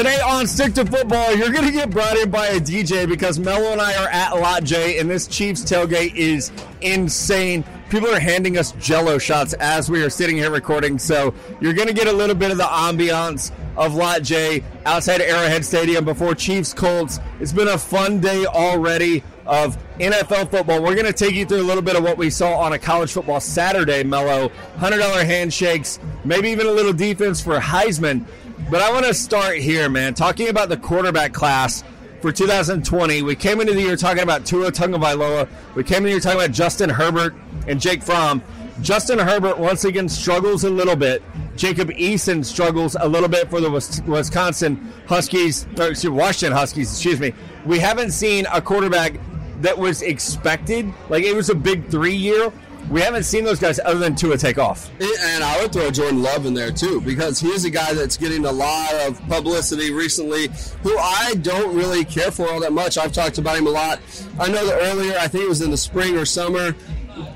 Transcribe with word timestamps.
Today 0.00 0.18
on 0.22 0.46
Stick 0.46 0.72
to 0.76 0.86
Football, 0.86 1.36
you're 1.36 1.50
going 1.50 1.66
to 1.66 1.70
get 1.70 1.90
brought 1.90 2.16
in 2.16 2.30
by 2.30 2.46
a 2.46 2.58
DJ 2.58 3.06
because 3.06 3.38
Mello 3.38 3.70
and 3.70 3.82
I 3.82 4.02
are 4.02 4.08
at 4.08 4.30
Lot 4.30 4.64
J, 4.64 4.98
and 4.98 5.10
this 5.10 5.26
Chiefs 5.26 5.60
tailgate 5.60 6.14
is 6.14 6.50
insane. 6.80 7.62
People 7.90 8.08
are 8.08 8.18
handing 8.18 8.56
us 8.56 8.72
jello 8.80 9.18
shots 9.18 9.52
as 9.52 9.90
we 9.90 10.02
are 10.02 10.08
sitting 10.08 10.38
here 10.38 10.50
recording, 10.50 10.98
so 10.98 11.34
you're 11.60 11.74
going 11.74 11.86
to 11.86 11.92
get 11.92 12.06
a 12.06 12.12
little 12.12 12.34
bit 12.34 12.50
of 12.50 12.56
the 12.56 12.64
ambiance 12.64 13.52
of 13.76 13.94
Lot 13.94 14.22
J 14.22 14.64
outside 14.86 15.20
Arrowhead 15.20 15.66
Stadium 15.66 16.06
before 16.06 16.34
Chiefs 16.34 16.72
Colts. 16.72 17.20
It's 17.38 17.52
been 17.52 17.68
a 17.68 17.76
fun 17.76 18.20
day 18.20 18.46
already 18.46 19.22
of 19.44 19.76
NFL 19.98 20.50
football. 20.50 20.82
We're 20.82 20.94
going 20.94 21.06
to 21.06 21.12
take 21.12 21.34
you 21.34 21.44
through 21.44 21.60
a 21.60 21.66
little 21.66 21.82
bit 21.82 21.96
of 21.96 22.04
what 22.04 22.16
we 22.16 22.30
saw 22.30 22.56
on 22.56 22.72
a 22.72 22.78
college 22.78 23.12
football 23.12 23.40
Saturday, 23.40 24.04
Mello. 24.04 24.50
$100 24.78 25.24
handshakes, 25.24 25.98
maybe 26.24 26.48
even 26.48 26.66
a 26.66 26.70
little 26.70 26.92
defense 26.92 27.40
for 27.42 27.58
Heisman. 27.58 28.24
But 28.70 28.82
I 28.82 28.92
want 28.92 29.04
to 29.06 29.14
start 29.14 29.56
here, 29.56 29.88
man, 29.88 30.14
talking 30.14 30.48
about 30.48 30.68
the 30.68 30.76
quarterback 30.76 31.32
class 31.32 31.82
for 32.20 32.30
2020. 32.30 33.22
We 33.22 33.34
came 33.34 33.60
into 33.60 33.74
the 33.74 33.80
year 33.80 33.96
talking 33.96 34.22
about 34.22 34.46
Tua 34.46 34.70
Tagovailoa. 34.70 35.48
We 35.74 35.82
came 35.82 35.96
into 35.96 36.06
the 36.06 36.10
year 36.10 36.20
talking 36.20 36.38
about 36.38 36.52
Justin 36.52 36.88
Herbert 36.88 37.34
and 37.66 37.80
Jake 37.80 38.00
Fromm. 38.00 38.40
Justin 38.80 39.18
Herbert 39.18 39.58
once 39.58 39.84
again 39.84 40.08
struggles 40.08 40.62
a 40.62 40.70
little 40.70 40.94
bit. 40.94 41.20
Jacob 41.56 41.90
Eason 41.90 42.44
struggles 42.44 42.96
a 43.00 43.08
little 43.08 43.28
bit 43.28 43.50
for 43.50 43.60
the 43.60 43.70
Wisconsin 44.06 44.92
Huskies, 45.08 45.66
excuse 45.76 46.08
Washington 46.08 46.56
Huskies, 46.56 46.92
excuse 46.92 47.18
me. 47.18 47.34
We 47.66 47.80
haven't 47.80 48.12
seen 48.12 48.46
a 48.52 48.62
quarterback 48.62 49.14
that 49.62 49.76
was 49.76 50.02
expected. 50.02 50.86
Like 51.08 51.24
it 51.24 51.34
was 51.34 51.50
a 51.50 51.56
big 51.56 51.88
three 51.88 52.14
year 52.14 52.52
we 52.88 53.00
haven't 53.00 53.24
seen 53.24 53.44
those 53.44 53.60
guys 53.60 53.78
other 53.84 53.98
than 53.98 54.14
Tua 54.14 54.36
take 54.36 54.58
off. 54.58 54.90
And 55.00 55.44
I 55.44 55.60
would 55.60 55.72
throw 55.72 55.90
Jordan 55.90 56.22
Love 56.22 56.46
in 56.46 56.54
there 56.54 56.72
too 56.72 57.00
because 57.00 57.38
he's 57.38 57.64
a 57.64 57.70
guy 57.70 57.92
that's 57.92 58.16
getting 58.16 58.44
a 58.44 58.52
lot 58.52 58.92
of 59.06 59.20
publicity 59.28 59.92
recently 59.92 60.48
who 60.82 60.96
I 60.98 61.34
don't 61.42 61.76
really 61.76 62.04
care 62.04 62.30
for 62.30 62.48
all 62.50 62.60
that 62.60 62.72
much. 62.72 62.98
I've 62.98 63.12
talked 63.12 63.38
about 63.38 63.58
him 63.58 63.66
a 63.66 63.70
lot. 63.70 64.00
I 64.38 64.48
know 64.48 64.64
that 64.66 64.80
earlier, 64.82 65.16
I 65.18 65.28
think 65.28 65.44
it 65.44 65.48
was 65.48 65.62
in 65.62 65.70
the 65.70 65.76
spring 65.76 66.16
or 66.16 66.24
summer, 66.24 66.74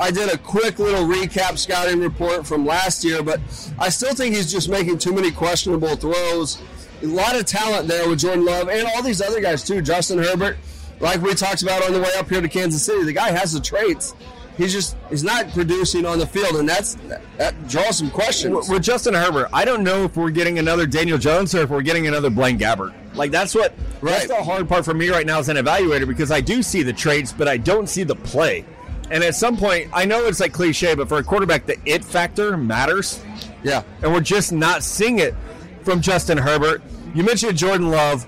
I 0.01 0.11
did 0.11 0.33
a 0.33 0.39
quick 0.39 0.79
little 0.79 1.05
recap 1.05 1.59
scouting 1.59 2.01
report 2.01 2.47
from 2.47 2.65
last 2.65 3.05
year, 3.05 3.23
but 3.23 3.41
I 3.79 3.89
still 3.89 4.15
think 4.15 4.35
he's 4.35 4.51
just 4.51 4.69
making 4.69 4.99
too 4.99 5.13
many 5.13 5.31
questionable 5.31 5.95
throws. 5.97 6.61
A 7.03 7.07
lot 7.07 7.37
of 7.37 7.45
talent 7.45 7.87
there 7.87 8.09
with 8.09 8.21
Jordan 8.21 8.45
Love 8.45 8.69
and 8.69 8.87
all 8.89 9.03
these 9.03 9.21
other 9.21 9.41
guys 9.41 9.63
too. 9.63 9.83
Justin 9.83 10.19
Herbert, 10.19 10.57
like 11.01 11.21
we 11.21 11.35
talked 11.35 11.63
about 11.63 11.83
on 11.85 11.93
the 11.93 12.01
way 12.01 12.11
up 12.17 12.29
here 12.29 12.41
to 12.41 12.49
Kansas 12.49 12.83
City, 12.83 13.05
the 13.05 13.13
guy 13.13 13.31
has 13.31 13.53
the 13.53 13.61
traits 13.61 14.15
he's 14.57 14.73
just 14.73 14.97
he's 15.11 15.25
not 15.25 15.49
producing 15.51 16.07
on 16.07 16.19
the 16.19 16.27
field, 16.27 16.57
and 16.57 16.69
that's 16.69 16.97
that 17.37 17.69
draws 17.69 17.99
some 17.99 18.11
questions. 18.11 18.69
With 18.69 18.83
Justin 18.83 19.15
Herbert, 19.15 19.49
I 19.53 19.65
don't 19.65 19.83
know 19.83 20.05
if 20.05 20.17
we're 20.17 20.31
getting 20.31 20.59
another 20.59 20.87
Daniel 20.87 21.19
Jones 21.19 21.55
or 21.55 21.63
if 21.63 21.71
we're 21.71 21.83
getting 21.83 22.07
another 22.07 22.31
Blaine 22.31 22.59
Gabbert. 22.59 22.95
Like 23.15 23.31
that's 23.31 23.55
what 23.55 23.73
right. 24.01 24.13
that's 24.13 24.29
the 24.29 24.43
hard 24.43 24.69
part 24.69 24.85
for 24.85 24.95
me 24.95 25.09
right 25.11 25.27
now 25.27 25.39
as 25.39 25.49
an 25.49 25.57
evaluator 25.57 26.07
because 26.07 26.31
I 26.31 26.41
do 26.41 26.63
see 26.63 26.83
the 26.83 26.93
traits, 26.93 27.33
but 27.33 27.49
I 27.49 27.57
don't 27.57 27.89
see 27.89 28.03
the 28.03 28.17
play. 28.17 28.65
And 29.11 29.23
at 29.23 29.35
some 29.35 29.57
point, 29.57 29.91
I 29.93 30.07
know 30.07 30.25
it's 30.27 30.41
like 30.41 30.53
cliche, 30.53 30.95
but 30.95 31.09
for 31.09 31.19
a 31.19 31.23
quarterback, 31.23 31.67
the 31.67 31.77
it 31.85 32.05
factor 32.05 32.57
matters. 32.57 33.23
Yeah, 33.63 33.83
and 34.03 34.13
we're 34.13 34.21
just 34.21 34.53
not 34.53 34.83
seeing 34.83 35.19
it 35.19 35.35
from 35.83 36.01
Justin 36.01 36.39
Herbert. 36.39 36.83
You 37.15 37.23
mentioned 37.23 37.57
Jordan 37.57 37.91
Love. 37.91 38.27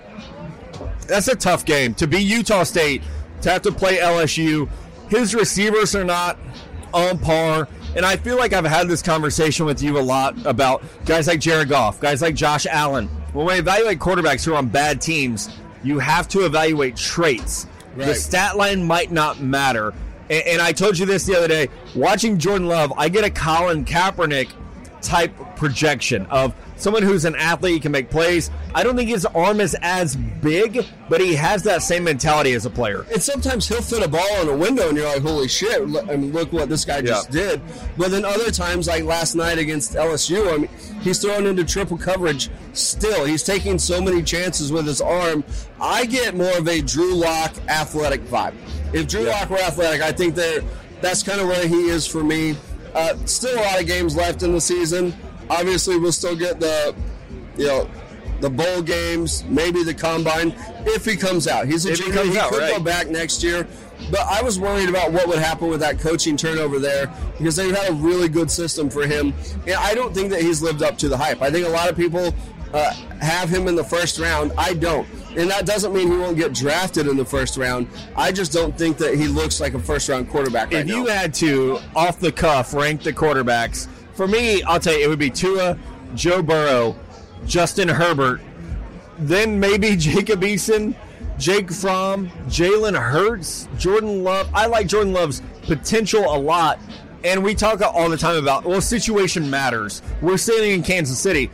That's 1.09 1.29
a 1.29 1.37
tough 1.37 1.65
game 1.65 1.95
to 1.95 2.07
be 2.07 2.19
Utah 2.19 2.65
State 2.65 3.03
to 3.43 3.51
have 3.51 3.63
to 3.63 3.73
play 3.73 3.99
LSU 3.99 4.69
his 5.09 5.35
receivers 5.35 5.95
are 5.95 6.05
not 6.05 6.39
on 6.93 7.19
par. 7.19 7.69
And 7.95 8.05
I 8.05 8.17
feel 8.17 8.37
like 8.37 8.53
I've 8.53 8.65
had 8.65 8.89
this 8.89 9.01
conversation 9.03 9.65
with 9.65 9.83
you 9.83 9.99
a 9.99 10.01
lot 10.01 10.45
about 10.45 10.83
guys 11.07 11.27
like 11.27 11.41
Jared 11.41 11.69
Goff, 11.69 11.99
guys 12.01 12.21
like 12.21 12.35
Josh 12.35 12.67
Allen. 12.67 13.09
When 13.33 13.47
we 13.47 13.55
evaluate 13.55 13.99
quarterbacks 13.99 14.45
who 14.45 14.53
are 14.53 14.57
on 14.59 14.69
bad 14.69 15.01
teams, 15.01 15.49
you 15.83 15.99
have 15.99 16.29
to 16.29 16.45
evaluate 16.45 16.97
traits. 16.97 17.67
Right. 17.95 18.07
The 18.07 18.15
stat 18.15 18.57
line 18.57 18.85
might 18.85 19.13
not 19.13 19.41
matter. 19.41 19.95
And, 20.29 20.47
and 20.47 20.63
I 20.63 20.73
told 20.73 20.99
you 20.99 21.07
this 21.07 21.25
the 21.25 21.37
other 21.37 21.49
day. 21.49 21.69
Watching 21.95 22.39
Jordan 22.39 22.69
Love, 22.69 22.93
I 22.97 23.09
get 23.09 23.25
a 23.25 23.31
Colin 23.31 23.85
Kaepernick 23.85 24.51
type 25.07 25.33
projection 25.57 26.27
of 26.27 26.55
someone 26.77 27.03
who's 27.03 27.25
an 27.25 27.35
athlete, 27.37 27.83
can 27.83 27.93
make 27.93 28.11
plays. 28.11 28.51
I 28.75 28.83
don't 28.83 28.97
think 28.97 29.09
his 29.09 29.25
arm 29.27 29.61
is 29.61 29.77
as 29.81 30.17
big, 30.17 30.85
but 31.09 31.21
he 31.21 31.35
has 31.35 31.63
that 31.63 31.83
same 31.83 32.05
mentality 32.05 32.53
as 32.53 32.67
a 32.67 32.71
player. 32.71 33.07
And 33.13 33.23
sometimes 33.23 33.67
he'll 33.67 33.81
fit 33.81 34.05
a 34.05 34.09
ball 34.09 34.43
in 34.43 34.49
a 34.49 34.57
window, 34.57 34.89
and 34.89 34.97
you're 34.97 35.07
like, 35.07 35.23
"Holy 35.23 35.49
shit!" 35.49 35.81
I 35.81 36.17
mean, 36.17 36.33
look 36.33 36.53
what 36.53 36.69
this 36.69 36.85
guy 36.85 37.01
just 37.01 37.33
yeah. 37.33 37.41
did. 37.41 37.63
But 37.97 38.11
then 38.11 38.25
other 38.25 38.51
times, 38.51 38.89
like 38.89 39.05
last 39.05 39.35
night 39.35 39.59
against 39.59 39.95
LSU, 39.95 40.53
I 40.53 40.59
mean, 40.59 40.71
he's 41.01 41.19
thrown 41.19 41.47
into 41.47 41.65
triple 41.65 41.97
coverage. 41.97 42.51
Still, 42.73 43.25
he's 43.25 43.43
taking 43.43 43.79
so 43.79 44.01
many 44.01 44.23
chances 44.23 44.73
with 44.73 44.87
his 44.87 45.01
arm. 45.01 45.45
I 45.81 46.05
get 46.07 46.35
more 46.35 46.59
of 46.59 46.69
a 46.69 46.83
Drew 46.83 47.15
Lock 47.15 47.55
athletic 47.69 48.23
vibe. 48.27 48.55
If 48.93 49.09
Drew 49.09 49.25
yeah. 49.25 49.41
Lock 49.41 49.51
were 49.51 49.59
athletic, 49.59 50.03
I 50.03 50.13
think 50.13 50.35
that 50.35 50.65
that's 51.01 51.23
kind 51.23 51.41
of 51.41 51.49
where 51.49 51.67
he 51.67 51.89
is 51.89 52.07
for 52.07 52.23
me. 52.23 52.57
Uh, 52.97 53.15
still 53.27 53.55
a 53.59 53.61
lot 53.61 53.79
of 53.79 53.87
games 53.87 54.17
left 54.17 54.43
in 54.43 54.53
the 54.53 54.61
season. 54.61 55.15
Obviously, 55.51 55.99
we'll 55.99 56.13
still 56.13 56.35
get 56.35 56.59
the, 56.59 56.95
you 57.59 57.67
know, 57.67 57.91
the 58.41 58.49
bowl 58.49 58.81
games, 58.81 59.45
maybe 59.45 59.83
the 59.83 59.93
combine 59.93 60.55
if 60.87 61.05
he 61.05 61.15
comes 61.15 61.47
out. 61.47 61.67
He's 61.67 61.85
a 61.85 61.93
if 61.93 61.99
junior. 61.99 62.23
He, 62.23 62.31
he 62.33 62.39
out, 62.39 62.51
could 62.51 62.63
right. 62.63 62.77
go 62.77 62.83
back 62.83 63.09
next 63.09 63.43
year. 63.43 63.69
But 64.11 64.21
I 64.21 64.43
was 64.43 64.59
worried 64.59 64.89
about 64.89 65.13
what 65.13 65.29
would 65.29 65.39
happen 65.39 65.69
with 65.69 65.81
that 65.81 65.99
coaching 65.99 66.37
turnover 66.39 66.79
there 66.79 67.13
because 67.39 67.57
they 67.57 67.69
had 67.69 67.91
a 67.91 67.95
really 67.95 68.29
good 68.29 68.51
system 68.51 68.89
for 68.89 69.07
him. 69.07 69.35
And 69.67 69.75
I 69.75 69.95
don't 69.95 70.15
think 70.15 70.31
that 70.31 70.41
he's 70.41 70.63
lived 70.63 70.83
up 70.83 70.97
to 70.99 71.09
the 71.09 71.17
hype. 71.17 71.43
I 71.43 71.51
think 71.51 71.67
a 71.67 71.71
lot 71.71 71.91
of 71.91 71.97
people 71.97 72.35
uh, 72.73 72.93
have 73.21 73.51
him 73.51 73.69
in 73.69 73.75
the 73.75 73.85
first 73.85 74.19
round. 74.19 74.53
I 74.57 74.75
don't. 74.75 75.07
And 75.37 75.51
that 75.51 75.67
doesn't 75.67 75.93
mean 75.93 76.11
he 76.11 76.17
won't 76.17 76.37
get 76.39 76.55
drafted 76.55 77.07
in 77.07 77.17
the 77.17 77.25
first 77.25 77.57
round. 77.57 77.89
I 78.17 78.33
just 78.33 78.53
don't 78.53 78.77
think 78.77 78.97
that 78.99 79.15
he 79.17 79.29
looks 79.29 79.61
like 79.61 79.75
a 79.75 79.79
first 79.79 80.09
round 80.09 80.31
quarterback 80.31 80.73
right 80.73 80.81
If 80.81 80.89
you 80.89 81.05
now. 81.05 81.13
had 81.13 81.35
to, 81.35 81.79
off 81.95 82.19
the 82.19 82.33
cuff, 82.33 82.73
rank 82.73 83.03
the 83.03 83.13
quarterbacks, 83.13 83.87
for 84.15 84.27
me, 84.27 84.63
I'll 84.63 84.81
tell 84.81 84.97
you, 84.99 85.05
it 85.05 85.09
would 85.09 85.19
be 85.19 85.29
Tua, 85.31 85.79
Joe 86.15 86.43
Burrow, 86.43 86.97
Justin 87.47 87.89
Herbert, 87.89 88.41
then 89.19 89.61
maybe 89.61 89.95
Jacob 89.97 90.41
Eason, 90.41 90.95
Jake 91.39 91.71
Fromm, 91.71 92.29
Jalen 92.49 92.99
Hurts, 92.99 93.69
Jordan 93.77 94.25
Love. 94.25 94.49
I 94.55 94.67
like 94.67 94.87
Jordan 94.87 95.13
Love's 95.13 95.43
potential 95.63 96.25
a 96.25 96.39
lot. 96.39 96.79
And 97.25 97.43
we 97.43 97.55
talk 97.55 97.83
all 97.83 98.09
the 98.09 98.17
time 98.17 98.37
about, 98.37 98.65
well, 98.65 98.81
situation 98.81 99.51
matters. 99.51 100.01
We're 100.23 100.37
sitting 100.37 100.71
in 100.73 100.83
Kansas 100.83 101.19
City 101.19 101.51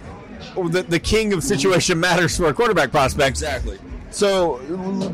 the, 0.54 0.84
the 0.88 1.00
king 1.00 1.32
of 1.32 1.42
situation 1.42 1.98
matters 1.98 2.36
for 2.36 2.46
a 2.46 2.54
quarterback 2.54 2.90
prospect. 2.90 3.30
Exactly. 3.30 3.78
So, 4.12 4.58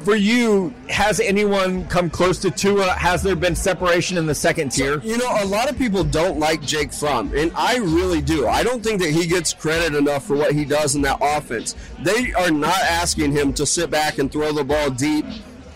for 0.05 0.17
you, 0.17 0.75
has 0.89 1.21
anyone 1.21 1.87
come 1.87 2.11
close 2.11 2.41
to 2.41 2.51
Tua? 2.51 2.89
Has 2.95 3.23
there 3.23 3.37
been 3.37 3.55
separation 3.55 4.19
in 4.19 4.27
the 4.27 4.35
second 4.35 4.71
tier? 4.71 5.01
You 5.03 5.19
know, 5.19 5.37
a 5.41 5.47
lot 5.47 5.71
of 5.71 5.79
people 5.79 6.03
don't 6.03 6.41
like 6.41 6.63
Jake 6.63 6.93
Fromm, 6.93 7.33
and 7.33 7.53
I 7.55 7.77
really 7.77 8.21
do. 8.21 8.49
I 8.49 8.65
don't 8.65 8.83
think 8.83 9.01
that 9.01 9.11
he 9.11 9.29
gets 9.29 9.55
credit 9.55 9.95
enough 9.97 10.27
for 10.27 10.37
what 10.37 10.53
he 10.53 10.65
does 10.65 10.97
in 10.97 11.03
that 11.03 11.19
offense. 11.21 11.77
They 12.03 12.33
are 12.33 12.51
not 12.51 12.81
asking 12.81 13.31
him 13.31 13.53
to 13.55 13.67
sit 13.67 13.89
back 13.89 14.19
and 14.19 14.33
throw 14.33 14.53
the 14.53 14.65
ball 14.65 14.91
deep 14.91 15.25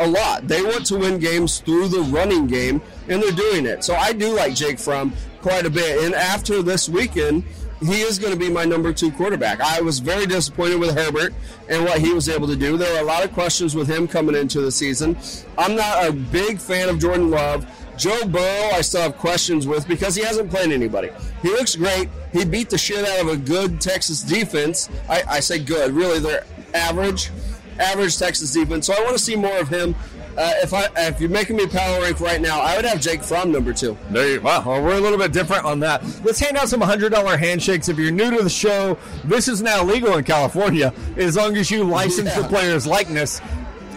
a 0.00 0.06
lot. 0.06 0.48
They 0.48 0.62
want 0.64 0.84
to 0.86 0.98
win 0.98 1.20
games 1.20 1.60
through 1.60 1.88
the 1.88 2.00
running 2.00 2.48
game, 2.48 2.82
and 3.08 3.22
they're 3.22 3.30
doing 3.30 3.66
it. 3.66 3.84
So, 3.84 3.94
I 3.94 4.12
do 4.12 4.34
like 4.34 4.56
Jake 4.56 4.80
Fromm 4.80 5.12
quite 5.42 5.64
a 5.64 5.70
bit. 5.70 6.04
And 6.04 6.12
after 6.12 6.60
this 6.60 6.88
weekend, 6.88 7.44
he 7.84 8.02
is 8.02 8.18
going 8.18 8.32
to 8.32 8.38
be 8.38 8.50
my 8.50 8.64
number 8.64 8.92
two 8.92 9.10
quarterback. 9.12 9.60
I 9.60 9.80
was 9.80 9.98
very 9.98 10.26
disappointed 10.26 10.78
with 10.78 10.96
Herbert 10.96 11.34
and 11.68 11.84
what 11.84 12.00
he 12.00 12.12
was 12.12 12.28
able 12.28 12.46
to 12.48 12.56
do. 12.56 12.76
There 12.76 12.92
were 12.92 13.00
a 13.00 13.04
lot 13.04 13.24
of 13.24 13.32
questions 13.32 13.74
with 13.74 13.88
him 13.88 14.06
coming 14.06 14.34
into 14.34 14.60
the 14.60 14.70
season. 14.70 15.16
I'm 15.58 15.74
not 15.74 16.06
a 16.06 16.12
big 16.12 16.58
fan 16.58 16.88
of 16.88 16.98
Jordan 16.98 17.30
Love. 17.30 17.66
Joe 17.96 18.26
Burrow, 18.26 18.70
I 18.72 18.80
still 18.80 19.02
have 19.02 19.16
questions 19.18 19.66
with 19.66 19.86
because 19.86 20.14
he 20.14 20.22
hasn't 20.24 20.50
played 20.50 20.72
anybody. 20.72 21.10
He 21.42 21.48
looks 21.48 21.76
great. 21.76 22.08
He 22.32 22.44
beat 22.44 22.70
the 22.70 22.78
shit 22.78 23.06
out 23.06 23.20
of 23.20 23.28
a 23.28 23.36
good 23.36 23.80
Texas 23.80 24.22
defense. 24.22 24.88
I, 25.08 25.22
I 25.28 25.40
say 25.40 25.58
good, 25.58 25.92
really, 25.92 26.18
they're 26.18 26.44
average, 26.74 27.30
average 27.78 28.18
Texas 28.18 28.52
defense. 28.52 28.86
So 28.86 28.94
I 28.94 29.00
want 29.00 29.12
to 29.12 29.18
see 29.22 29.36
more 29.36 29.58
of 29.58 29.68
him. 29.68 29.94
Uh, 30.36 30.52
if 30.62 30.72
I 30.72 30.88
if 30.96 31.20
you're 31.20 31.28
making 31.30 31.56
me 31.56 31.66
power 31.66 32.00
rank 32.00 32.20
right 32.20 32.40
now, 32.40 32.60
I 32.60 32.76
would 32.76 32.84
have 32.84 33.00
Jake 33.00 33.22
Fromm 33.22 33.52
number 33.52 33.72
two. 33.72 33.96
There 34.10 34.28
you 34.28 34.40
wow. 34.40 34.62
Well, 34.64 34.82
we're 34.82 34.96
a 34.96 35.00
little 35.00 35.18
bit 35.18 35.32
different 35.32 35.64
on 35.64 35.80
that. 35.80 36.02
Let's 36.24 36.40
hand 36.40 36.56
out 36.56 36.68
some 36.68 36.80
hundred 36.80 37.10
dollar 37.12 37.36
handshakes. 37.36 37.88
If 37.88 37.98
you're 37.98 38.10
new 38.10 38.30
to 38.30 38.42
the 38.42 38.50
show, 38.50 38.96
this 39.24 39.46
is 39.48 39.60
now 39.60 39.82
legal 39.84 40.16
in 40.16 40.24
California 40.24 40.94
as 41.16 41.36
long 41.36 41.56
as 41.56 41.70
you 41.70 41.84
license 41.84 42.28
yeah. 42.28 42.40
the 42.40 42.48
player's 42.48 42.86
likeness. 42.86 43.40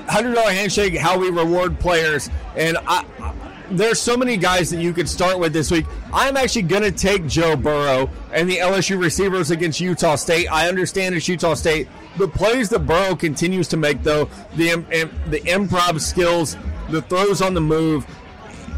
Hundred 0.07 0.35
dollar 0.35 0.51
handshake, 0.51 0.95
how 0.95 1.17
we 1.17 1.29
reward 1.29 1.79
players, 1.79 2.29
and 2.55 2.77
I, 2.85 3.03
there's 3.71 3.99
so 3.99 4.15
many 4.17 4.37
guys 4.37 4.69
that 4.69 4.81
you 4.81 4.93
could 4.93 5.07
start 5.09 5.39
with 5.39 5.53
this 5.53 5.71
week. 5.71 5.85
I'm 6.13 6.37
actually 6.37 6.63
going 6.63 6.83
to 6.83 6.91
take 6.91 7.27
Joe 7.27 7.55
Burrow 7.55 8.09
and 8.33 8.49
the 8.49 8.57
LSU 8.57 8.99
receivers 9.01 9.51
against 9.51 9.79
Utah 9.79 10.15
State. 10.15 10.47
I 10.47 10.67
understand 10.67 11.15
it's 11.15 11.27
Utah 11.27 11.53
State. 11.53 11.87
The 12.17 12.27
plays 12.27 12.69
that 12.69 12.79
Burrow 12.87 13.15
continues 13.15 13.67
to 13.69 13.77
make, 13.77 14.03
though, 14.03 14.25
the 14.55 14.75
the 15.29 15.39
improv 15.41 15.99
skills, 16.01 16.57
the 16.89 17.01
throws 17.03 17.41
on 17.41 17.53
the 17.53 17.61
move, 17.61 18.05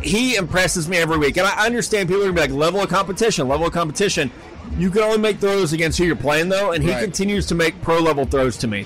he 0.02 0.36
impresses 0.36 0.88
me 0.88 0.98
every 0.98 1.18
week. 1.18 1.38
And 1.38 1.46
I 1.48 1.66
understand 1.66 2.08
people 2.10 2.22
are 2.24 2.32
going 2.32 2.36
to 2.36 2.42
be 2.48 2.54
like, 2.54 2.58
level 2.60 2.82
of 2.82 2.90
competition, 2.90 3.48
level 3.48 3.68
of 3.68 3.74
competition. 3.74 4.32
You 4.78 4.90
can 4.92 5.02
only 5.04 5.18
make 5.18 5.40
throws 5.40 5.74
against 5.74 5.98
who 5.98 6.04
you're 6.06 6.16
playing, 6.16 6.50
though, 6.50 6.72
and 6.72 6.84
he 6.84 6.92
Right. 6.92 7.04
continues 7.04 7.46
to 7.48 7.56
make 7.56 7.82
pro 7.82 8.00
level 8.00 8.26
throws 8.26 8.58
to 8.58 8.68
me. 8.68 8.86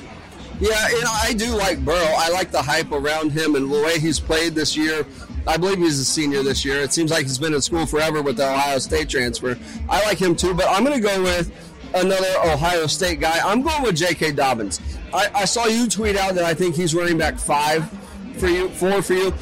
Yeah, 0.59 0.88
and 0.95 1.06
I 1.07 1.33
do 1.33 1.48
like 1.56 1.83
Burrow. 1.83 2.13
I 2.18 2.30
like 2.30 2.51
the 2.51 2.62
hype 2.62 2.92
around 2.92 3.31
him 3.31 3.56
and 3.56 3.71
the 3.71 3.81
way 3.81 3.98
he's 4.00 4.19
played 4.19 4.53
this 4.53 4.77
year. 4.77 5.07
I 5.47 5.57
believe 5.57 5.79
he's 5.79 5.99
a 5.99 6.05
senior 6.05 6.43
this 6.43 6.63
year. 6.63 6.77
It 6.81 6.93
seems 6.93 7.11
like 7.11 7.23
he's 7.23 7.38
been 7.38 7.53
in 7.53 7.61
school 7.61 7.85
forever 7.85 8.21
with 8.21 8.38
the 8.38 8.49
Ohio 8.49 8.77
State 8.79 9.09
transfer. 9.09 9.57
I 9.89 10.03
like 10.05 10.17
him 10.17 10.35
too, 10.35 10.53
but 10.53 10.67
I'm 10.69 10.83
going 10.83 11.01
to 11.01 11.05
go 11.05 11.21
with 11.21 11.51
another 11.95 12.33
Ohio 12.45 12.88
State 12.88 13.19
guy. 13.19 13.39
I'm 13.43 13.61
going 13.61 13.83
with 13.83 13.95
J.K. 13.95 14.33
Dobbins. 14.33 14.79
I, 15.13 15.29
I 15.33 15.45
saw 15.45 15.65
you 15.65 15.88
tweet 15.88 16.15
out 16.15 16.35
that 16.35 16.45
I 16.45 16.53
think 16.53 16.75
he's 16.75 16.95
running 16.95 17.17
back 17.17 17.38
five 17.38 17.89
for 18.38 18.47
you, 18.47 18.69
four 18.69 19.01
for 19.01 19.13
you. 19.13 19.33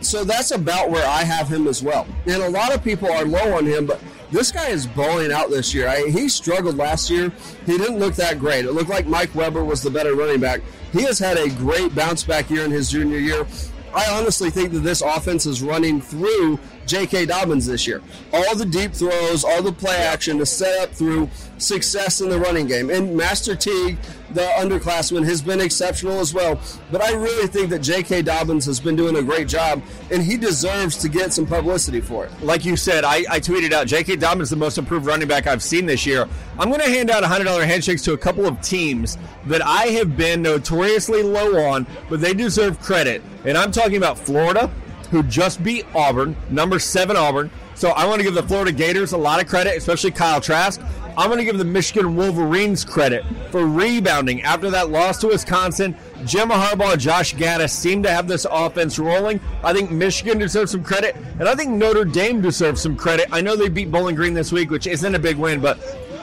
So 0.00 0.22
that's 0.24 0.52
about 0.52 0.90
where 0.90 1.06
I 1.06 1.24
have 1.24 1.48
him 1.48 1.66
as 1.66 1.82
well. 1.82 2.06
And 2.26 2.42
a 2.42 2.48
lot 2.48 2.72
of 2.72 2.84
people 2.84 3.10
are 3.10 3.24
low 3.24 3.56
on 3.56 3.66
him, 3.66 3.84
but 3.84 4.00
this 4.30 4.52
guy 4.52 4.68
is 4.68 4.86
balling 4.86 5.32
out 5.32 5.50
this 5.50 5.74
year. 5.74 5.88
I, 5.88 6.08
he 6.08 6.28
struggled 6.28 6.76
last 6.76 7.10
year. 7.10 7.32
He 7.66 7.76
didn't 7.78 7.98
look 7.98 8.14
that 8.14 8.38
great. 8.38 8.64
It 8.64 8.72
looked 8.72 8.90
like 8.90 9.06
Mike 9.06 9.34
Weber 9.34 9.64
was 9.64 9.82
the 9.82 9.90
better 9.90 10.14
running 10.14 10.40
back. 10.40 10.60
He 10.92 11.02
has 11.02 11.18
had 11.18 11.36
a 11.36 11.48
great 11.50 11.94
bounce 11.94 12.22
back 12.22 12.48
year 12.48 12.64
in 12.64 12.70
his 12.70 12.90
junior 12.90 13.18
year. 13.18 13.46
I 13.94 14.06
honestly 14.10 14.50
think 14.50 14.72
that 14.72 14.80
this 14.80 15.00
offense 15.00 15.46
is 15.46 15.62
running 15.62 16.00
through 16.00 16.58
J.K. 16.88 17.26
Dobbins 17.26 17.66
this 17.66 17.86
year. 17.86 18.02
All 18.32 18.56
the 18.56 18.66
deep 18.66 18.92
throws, 18.92 19.44
all 19.44 19.62
the 19.62 19.72
play 19.72 19.96
action 19.96 20.40
is 20.40 20.50
set 20.50 20.80
up 20.80 20.94
through 20.94 21.28
success 21.58 22.20
in 22.20 22.28
the 22.28 22.38
running 22.38 22.66
game. 22.66 22.90
And 22.90 23.16
Master 23.16 23.54
Teague, 23.54 23.98
the 24.30 24.42
underclassman, 24.56 25.24
has 25.24 25.42
been 25.42 25.60
exceptional 25.60 26.20
as 26.20 26.32
well. 26.32 26.60
But 26.90 27.02
I 27.02 27.12
really 27.12 27.46
think 27.46 27.70
that 27.70 27.80
J.K. 27.80 28.22
Dobbins 28.22 28.64
has 28.66 28.80
been 28.80 28.96
doing 28.96 29.16
a 29.16 29.22
great 29.22 29.48
job, 29.48 29.82
and 30.10 30.22
he 30.22 30.36
deserves 30.36 30.96
to 30.98 31.08
get 31.08 31.32
some 31.32 31.46
publicity 31.46 32.00
for 32.00 32.26
it. 32.26 32.42
Like 32.42 32.64
you 32.64 32.76
said, 32.76 33.04
I, 33.04 33.24
I 33.30 33.40
tweeted 33.40 33.72
out 33.72 33.86
J.K. 33.86 34.16
Dobbins 34.16 34.44
is 34.44 34.50
the 34.50 34.56
most 34.56 34.78
improved 34.78 35.06
running 35.06 35.28
back 35.28 35.46
I've 35.46 35.62
seen 35.62 35.86
this 35.86 36.06
year. 36.06 36.28
I'm 36.58 36.68
going 36.68 36.80
to 36.80 36.88
hand 36.90 37.10
out 37.10 37.22
$100 37.22 37.66
handshakes 37.66 38.02
to 38.02 38.12
a 38.14 38.18
couple 38.18 38.46
of 38.46 38.60
teams 38.60 39.18
that 39.46 39.62
I 39.62 39.86
have 39.88 40.16
been 40.16 40.42
notoriously 40.42 41.22
low 41.22 41.68
on, 41.68 41.86
but 42.08 42.20
they 42.20 42.34
deserve 42.34 42.80
credit. 42.80 43.22
And 43.44 43.56
I'm 43.56 43.70
talking 43.70 43.96
about 43.96 44.18
Florida, 44.18 44.70
who 45.10 45.22
just 45.22 45.62
beat 45.62 45.86
Auburn, 45.94 46.36
number 46.50 46.78
seven 46.78 47.16
Auburn. 47.16 47.50
So 47.74 47.90
I 47.90 48.06
want 48.06 48.18
to 48.18 48.24
give 48.24 48.34
the 48.34 48.42
Florida 48.42 48.72
Gators 48.72 49.12
a 49.12 49.16
lot 49.16 49.40
of 49.40 49.48
credit, 49.48 49.76
especially 49.76 50.10
Kyle 50.10 50.40
Trask. 50.40 50.80
I'm 51.16 51.28
going 51.28 51.38
to 51.38 51.44
give 51.44 51.58
the 51.58 51.64
Michigan 51.64 52.14
Wolverines 52.16 52.84
credit 52.84 53.24
for 53.50 53.66
rebounding 53.66 54.42
after 54.42 54.70
that 54.70 54.90
loss 54.90 55.18
to 55.18 55.28
Wisconsin. 55.28 55.96
Jim 56.24 56.48
Harbaugh 56.48 56.98
Josh 56.98 57.34
Gattis 57.34 57.70
seem 57.70 58.02
to 58.04 58.10
have 58.10 58.28
this 58.28 58.46
offense 58.50 58.98
rolling. 58.98 59.40
I 59.64 59.72
think 59.72 59.90
Michigan 59.90 60.38
deserves 60.38 60.72
some 60.72 60.84
credit, 60.84 61.16
and 61.38 61.48
I 61.48 61.54
think 61.54 61.70
Notre 61.70 62.04
Dame 62.04 62.40
deserves 62.40 62.80
some 62.80 62.96
credit. 62.96 63.28
I 63.32 63.40
know 63.40 63.56
they 63.56 63.68
beat 63.68 63.90
Bowling 63.90 64.14
Green 64.14 64.34
this 64.34 64.52
week, 64.52 64.70
which 64.70 64.86
isn't 64.86 65.14
a 65.14 65.18
big 65.18 65.36
win, 65.36 65.60
but 65.60 65.78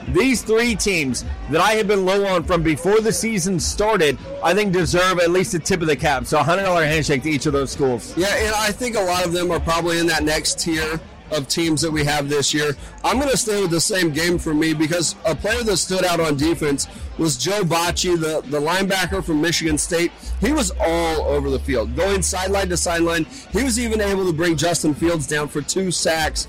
these 0.08 0.42
three 0.42 0.74
teams 0.74 1.24
that 1.50 1.60
I 1.60 1.72
have 1.72 1.88
been 1.88 2.04
low 2.04 2.26
on 2.26 2.44
from 2.44 2.62
before 2.62 3.00
the 3.00 3.12
season 3.12 3.58
started, 3.58 4.18
I 4.42 4.54
think 4.54 4.72
deserve 4.72 5.18
at 5.18 5.30
least 5.30 5.54
a 5.54 5.58
tip 5.58 5.80
of 5.80 5.86
the 5.86 5.96
cap. 5.96 6.26
So 6.26 6.38
a 6.38 6.42
$100 6.42 6.64
handshake 6.86 7.22
to 7.24 7.30
each 7.30 7.46
of 7.46 7.52
those 7.52 7.70
schools. 7.70 8.16
Yeah, 8.16 8.34
and 8.34 8.54
I 8.54 8.72
think 8.72 8.96
a 8.96 9.00
lot 9.00 9.24
of 9.24 9.32
them 9.32 9.50
are 9.50 9.60
probably 9.60 9.98
in 9.98 10.06
that 10.06 10.22
next 10.22 10.60
tier 10.60 11.00
of 11.32 11.48
teams 11.48 11.80
that 11.82 11.90
we 11.90 12.04
have 12.04 12.28
this 12.28 12.54
year. 12.54 12.76
I'm 13.04 13.18
going 13.18 13.30
to 13.30 13.36
stay 13.36 13.60
with 13.60 13.70
the 13.70 13.80
same 13.80 14.12
game 14.12 14.38
for 14.38 14.54
me 14.54 14.74
because 14.74 15.16
a 15.24 15.34
player 15.34 15.62
that 15.64 15.76
stood 15.76 16.04
out 16.04 16.20
on 16.20 16.36
defense 16.36 16.86
was 17.18 17.36
Joe 17.36 17.62
Bachie, 17.62 18.18
the, 18.20 18.42
the 18.48 18.60
linebacker 18.60 19.24
from 19.24 19.40
Michigan 19.40 19.78
State. 19.78 20.12
He 20.40 20.52
was 20.52 20.70
all 20.80 21.22
over 21.22 21.50
the 21.50 21.58
field, 21.58 21.96
going 21.96 22.22
sideline 22.22 22.68
to 22.68 22.76
sideline. 22.76 23.24
He 23.24 23.64
was 23.64 23.78
even 23.78 24.00
able 24.00 24.26
to 24.26 24.32
bring 24.32 24.56
Justin 24.56 24.94
Fields 24.94 25.26
down 25.26 25.48
for 25.48 25.62
two 25.62 25.90
sacks. 25.90 26.46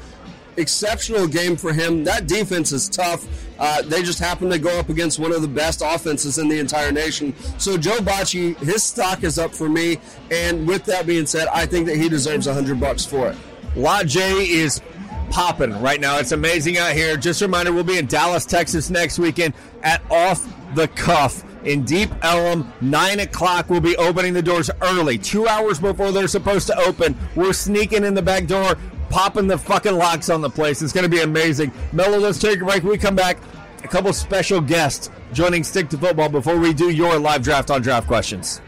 Exceptional 0.57 1.27
game 1.27 1.55
for 1.55 1.71
him. 1.71 2.03
That 2.03 2.27
defense 2.27 2.71
is 2.71 2.89
tough. 2.89 3.25
Uh, 3.59 3.81
they 3.83 4.03
just 4.03 4.19
happen 4.19 4.49
to 4.49 4.59
go 4.59 4.79
up 4.79 4.89
against 4.89 5.19
one 5.19 5.31
of 5.31 5.41
the 5.41 5.47
best 5.47 5.81
offenses 5.83 6.37
in 6.37 6.47
the 6.47 6.59
entire 6.59 6.91
nation. 6.91 7.35
So 7.57 7.77
Joe 7.77 7.97
Bachie, 7.97 8.57
his 8.57 8.83
stock 8.83 9.23
is 9.23 9.39
up 9.39 9.53
for 9.53 9.69
me. 9.69 9.99
And 10.31 10.67
with 10.67 10.83
that 10.85 11.07
being 11.07 11.25
said, 11.25 11.47
I 11.53 11.65
think 11.65 11.87
that 11.87 11.97
he 11.97 12.09
deserves 12.09 12.47
a 12.47 12.53
hundred 12.53 12.79
bucks 12.79 13.05
for 13.05 13.29
it. 13.29 13.37
Lot 13.75 14.07
J 14.07 14.47
is 14.47 14.81
popping 15.29 15.79
right 15.81 15.99
now. 15.99 16.17
It's 16.19 16.31
amazing 16.31 16.77
out 16.77 16.93
here. 16.93 17.17
Just 17.17 17.41
a 17.41 17.45
reminder, 17.45 17.73
we'll 17.73 17.83
be 17.83 17.97
in 17.97 18.07
Dallas, 18.07 18.45
Texas 18.45 18.89
next 18.89 19.19
weekend 19.19 19.53
at 19.83 20.01
Off 20.09 20.47
the 20.75 20.87
Cuff 20.89 21.43
in 21.65 21.83
Deep 21.83 22.09
Ellum. 22.23 22.71
Nine 22.81 23.19
o'clock. 23.19 23.69
We'll 23.69 23.81
be 23.81 23.97
opening 23.97 24.33
the 24.33 24.41
doors 24.41 24.69
early, 24.81 25.17
two 25.17 25.47
hours 25.47 25.79
before 25.79 26.11
they're 26.11 26.27
supposed 26.27 26.67
to 26.67 26.77
open. 26.79 27.15
We're 27.35 27.53
sneaking 27.53 28.03
in 28.03 28.13
the 28.13 28.21
back 28.21 28.47
door, 28.47 28.77
popping 29.09 29.47
the 29.47 29.57
fucking 29.57 29.95
locks 29.95 30.29
on 30.29 30.41
the 30.41 30.49
place. 30.49 30.81
It's 30.81 30.93
going 30.93 31.03
to 31.03 31.09
be 31.09 31.21
amazing. 31.21 31.71
Mello, 31.93 32.17
let's 32.17 32.39
take 32.39 32.61
a 32.61 32.65
break. 32.65 32.83
When 32.83 32.91
we 32.91 32.97
come 32.97 33.15
back, 33.15 33.37
a 33.83 33.87
couple 33.87 34.11
special 34.13 34.61
guests 34.61 35.09
joining 35.33 35.63
Stick 35.63 35.89
to 35.89 35.97
Football 35.97 36.29
before 36.29 36.57
we 36.57 36.73
do 36.73 36.89
your 36.89 37.19
live 37.19 37.43
draft 37.43 37.69
on 37.71 37.81
draft 37.81 38.07
questions. 38.07 38.61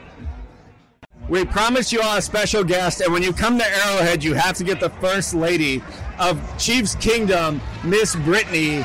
We 1.30 1.46
promise 1.46 1.94
you 1.94 2.02
all 2.02 2.18
a 2.18 2.22
special 2.24 2.64
guest, 2.64 3.02
and 3.02 3.14
when 3.14 3.22
you 3.22 3.32
come 3.32 3.60
to 3.60 3.64
Arrowhead, 3.64 4.24
you 4.24 4.34
have 4.34 4.56
to 4.58 4.64
get 4.64 4.80
the 4.80 4.90
First 4.90 5.36
Lady 5.36 5.84
of 6.18 6.42
Chiefs 6.58 6.96
Kingdom, 6.96 7.62
Miss 7.84 8.16
Brittany. 8.16 8.82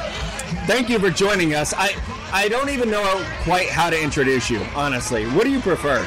Thank 0.66 0.90
you 0.90 0.98
for 0.98 1.08
joining 1.08 1.54
us. 1.54 1.72
I 1.74 1.96
I 2.32 2.48
don't 2.48 2.68
even 2.68 2.90
know 2.90 3.24
quite 3.44 3.68
how 3.68 3.88
to 3.88 3.98
introduce 4.00 4.50
you, 4.50 4.60
honestly. 4.74 5.24
What 5.28 5.44
do 5.44 5.50
you 5.50 5.60
prefer? 5.60 6.04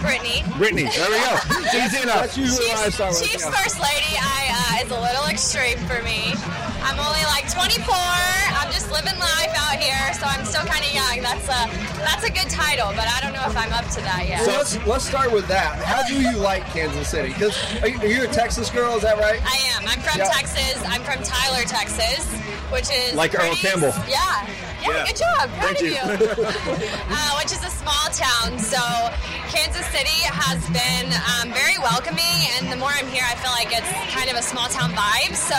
Brittany. 0.00 0.44
Brittany, 0.56 0.86
there 0.94 1.08
we 1.10 1.18
go. 1.18 1.34
Easy 1.84 2.02
enough. 2.02 2.30
That's 2.30 2.38
usually 2.38 2.68
what 2.68 2.86
I 2.86 2.90
start 2.90 3.12
with. 3.14 3.22
Chief's 3.24 3.44
first 3.48 3.80
lady, 3.80 4.14
I 4.18 4.78
uh, 4.80 4.84
is 4.84 4.90
a 4.90 5.00
little 5.00 5.26
extreme 5.28 5.78
for 5.90 6.02
me. 6.02 6.32
I'm 6.82 6.98
only 7.02 7.22
like 7.34 7.50
24. 7.50 7.84
I'm 7.94 8.70
just 8.72 8.90
living 8.90 9.18
life 9.18 9.52
out 9.58 9.76
here, 9.78 9.98
so 10.14 10.24
I'm 10.26 10.44
still 10.44 10.64
kind 10.64 10.84
of 10.84 10.92
young. 10.94 11.20
That's 11.22 11.46
a 11.50 11.60
that's 12.02 12.24
a 12.24 12.30
good 12.30 12.48
title, 12.48 12.90
but 12.94 13.06
I 13.10 13.20
don't 13.20 13.32
know 13.34 13.44
if 13.46 13.56
I'm 13.56 13.72
up 13.72 13.86
to 13.98 14.00
that 14.06 14.24
yet. 14.28 14.44
So 14.44 14.52
let's 14.52 14.86
let's 14.86 15.04
start 15.06 15.32
with 15.32 15.46
that. 15.48 15.76
How 15.82 16.06
do 16.06 16.14
you 16.20 16.36
like 16.38 16.64
Kansas 16.70 17.08
City? 17.08 17.28
Because 17.28 17.56
are, 17.82 17.88
you- 17.88 17.98
are 18.00 18.06
you 18.06 18.22
a 18.24 18.28
Texas 18.28 18.70
girl? 18.70 18.96
Is 18.96 19.02
that 19.02 19.18
right? 19.18 19.40
I 19.44 19.58
am. 19.76 19.86
I'm 19.86 20.00
from 20.00 20.18
Yeah. 20.18 20.28
Texas. 20.30 20.80
I'm 20.86 21.02
from 21.02 21.22
Tyler, 21.22 21.64
Texas, 21.66 22.24
which 22.70 22.88
is 22.92 23.14
Like 23.14 23.34
Earl 23.38 23.54
Campbell. 23.56 23.92
Yeah. 24.08 24.46
Yeah, 24.80 24.88
Yeah. 24.88 25.04
good 25.06 25.16
job. 25.16 25.50
Proud 25.58 25.76
Thank 25.76 25.80
of 25.80 25.86
you. 25.86 25.94
you. 25.94 26.44
uh, 27.10 27.30
which 27.40 27.52
is 27.52 27.62
a 27.64 27.70
small 27.70 28.06
town. 28.14 28.58
So 28.58 28.78
Kansas 29.50 29.86
City 29.90 30.22
has 30.28 30.60
been 30.70 31.08
um, 31.34 31.52
very 31.52 31.78
welcoming, 31.78 32.38
and 32.58 32.70
the 32.70 32.76
more 32.76 32.90
I'm 32.94 33.08
here, 33.08 33.24
I 33.26 33.34
feel 33.36 33.50
like 33.52 33.72
it's 33.74 33.90
kind 34.14 34.30
of 34.30 34.36
a 34.36 34.42
small 34.42 34.68
town 34.68 34.90
vibe. 34.94 35.34
So 35.34 35.58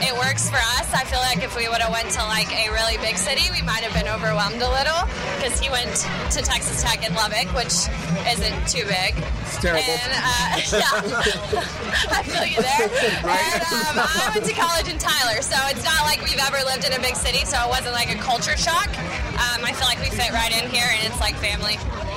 it 0.00 0.16
works 0.16 0.48
for 0.48 0.56
us. 0.56 0.88
I 0.92 1.04
feel 1.04 1.20
like 1.20 1.44
if 1.44 1.56
we 1.56 1.68
would 1.68 1.80
have 1.80 1.92
went 1.92 2.10
to 2.16 2.22
like 2.24 2.48
a 2.52 2.72
really 2.72 2.96
big 2.98 3.16
city, 3.16 3.44
we 3.52 3.62
might 3.62 3.84
have 3.84 3.92
been 3.92 4.08
overwhelmed 4.08 4.60
a 4.60 4.70
little 4.70 5.00
because 5.36 5.60
he 5.60 5.68
went 5.68 5.92
to 6.32 6.40
Texas 6.40 6.82
Tech 6.82 7.06
in 7.06 7.14
Lubbock, 7.14 7.48
which 7.52 7.88
isn't 8.24 8.58
too 8.68 8.84
big. 8.88 9.12
It's 9.44 9.60
terrible. 9.60 9.84
And, 9.84 10.12
uh, 10.16 10.56
yeah, 10.80 11.64
I 12.16 12.20
feel 12.24 12.46
you 12.48 12.60
there. 12.62 12.88
And, 13.30 13.62
um, 13.62 13.96
I 14.00 14.32
went 14.34 14.46
to 14.46 14.54
college 14.54 14.88
in 14.88 14.98
Tyler, 14.98 15.40
so 15.42 15.56
it's 15.68 15.84
not 15.84 16.02
like 16.02 16.22
we've 16.24 16.40
ever 16.40 16.58
lived 16.64 16.84
in 16.84 16.92
a 16.92 17.00
big 17.00 17.16
city, 17.16 17.44
so 17.44 17.56
it 17.62 17.68
wasn't 17.68 17.92
like 17.92 18.10
a 18.14 18.18
culture 18.18 18.56
shock. 18.56 18.88
Um, 19.36 19.64
I 19.64 19.72
feel 19.72 19.86
like 19.86 20.00
we 20.00 20.10
fit 20.10 20.32
right 20.32 20.50
in 20.50 20.68
here, 20.70 20.88
and 20.88 21.06
it's 21.06 21.20
like 21.20 21.36
family. 21.36 21.76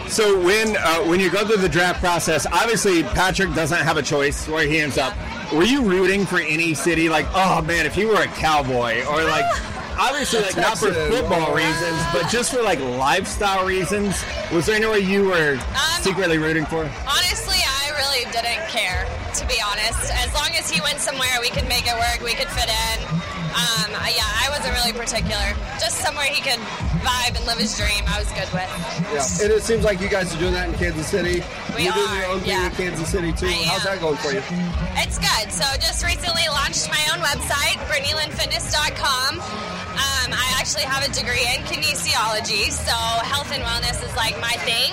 So 0.10 0.40
when 0.40 0.78
uh, 0.78 1.00
when 1.04 1.20
you 1.20 1.30
go 1.30 1.46
through 1.46 1.58
the 1.58 1.70
draft 1.70 2.00
process, 2.00 2.46
obviously 2.46 3.04
Patrick 3.04 3.54
doesn't 3.54 3.80
have 3.80 3.98
a 3.98 4.04
choice 4.04 4.48
where 4.48 4.68
he 4.68 4.80
ends 4.80 4.98
up. 4.98 5.14
Were 5.54 5.64
you 5.64 5.84
rooting 5.84 6.26
for 6.26 6.40
any 6.40 6.74
city? 6.74 7.10
Like, 7.10 7.28
oh 7.36 7.62
man, 7.62 7.86
if 7.86 7.94
he 7.94 8.06
were 8.06 8.20
a 8.20 8.26
cowboy, 8.26 9.06
or 9.06 9.24
like, 9.24 9.46
obviously 10.00 10.42
like 10.42 10.58
not 10.58 10.80
for 10.80 10.92
football 10.92 11.54
reasons, 11.54 12.02
but 12.12 12.28
just 12.30 12.52
for 12.52 12.64
like 12.64 12.80
lifestyle 12.80 13.64
reasons. 13.64 14.24
Was 14.52 14.66
there 14.66 14.76
anywhere 14.76 14.98
you 14.98 15.26
were 15.26 15.60
um, 15.60 16.02
secretly 16.02 16.40
rooting 16.40 16.66
for? 16.66 16.82
Honestly, 16.82 17.60
I 17.62 17.92
really 17.98 18.26
didn't 18.32 18.68
care, 18.70 19.06
to 19.36 19.48
be 19.48 19.62
honest. 19.64 20.12
As 20.14 20.34
long 20.34 20.50
as 20.58 20.72
he 20.72 20.82
went 20.82 21.00
somewhere, 21.00 21.38
we 21.40 21.52
could 21.52 21.68
make 21.68 21.86
it 21.86 21.94
work, 21.94 22.26
we 22.26 22.34
could 22.34 22.50
fit 22.50 22.70
in. 22.70 23.43
Um, 23.54 23.94
yeah, 24.10 24.26
I 24.26 24.50
wasn't 24.50 24.74
really 24.74 24.94
particular. 24.94 25.54
Just 25.78 26.02
somewhere 26.02 26.26
he 26.26 26.42
could 26.42 26.60
vibe 27.06 27.38
and 27.38 27.46
live 27.46 27.58
his 27.58 27.78
dream, 27.78 28.04
I 28.08 28.18
was 28.18 28.30
good 28.34 28.50
with. 28.50 28.70
Yeah. 29.14 29.46
And 29.46 29.54
it 29.54 29.62
seems 29.62 29.84
like 29.84 30.02
you 30.02 30.10
guys 30.10 30.34
are 30.34 30.40
doing 30.40 30.54
that 30.54 30.70
in 30.70 30.76
Kansas 30.76 31.08
City. 31.08 31.44
We 31.76 31.86
You're 31.86 31.94
doing 31.94 32.16
your 32.18 32.26
own 32.34 32.40
thing 32.42 32.50
yeah. 32.50 32.70
in 32.70 32.76
Kansas 32.76 33.10
City 33.10 33.32
too. 33.34 33.52
How's 33.70 33.84
that 33.84 34.00
going 34.00 34.18
for 34.18 34.32
you? 34.34 34.42
It's 34.98 35.20
good. 35.20 35.52
So 35.54 35.66
just 35.78 36.04
recently 36.04 36.50
launched 36.50 36.90
my 36.90 37.02
own 37.14 37.22
website, 37.22 37.78
BrittanyLynneFitness.com. 37.90 39.40
Um, 39.94 40.30
I 40.34 40.58
actually 40.58 40.90
have 40.90 41.06
a 41.06 41.12
degree 41.14 41.46
in 41.54 41.62
kinesiology, 41.70 42.74
so 42.74 42.98
health 43.22 43.54
and 43.54 43.62
wellness 43.62 44.02
is 44.04 44.16
like 44.16 44.40
my 44.42 44.58
thing. 44.66 44.90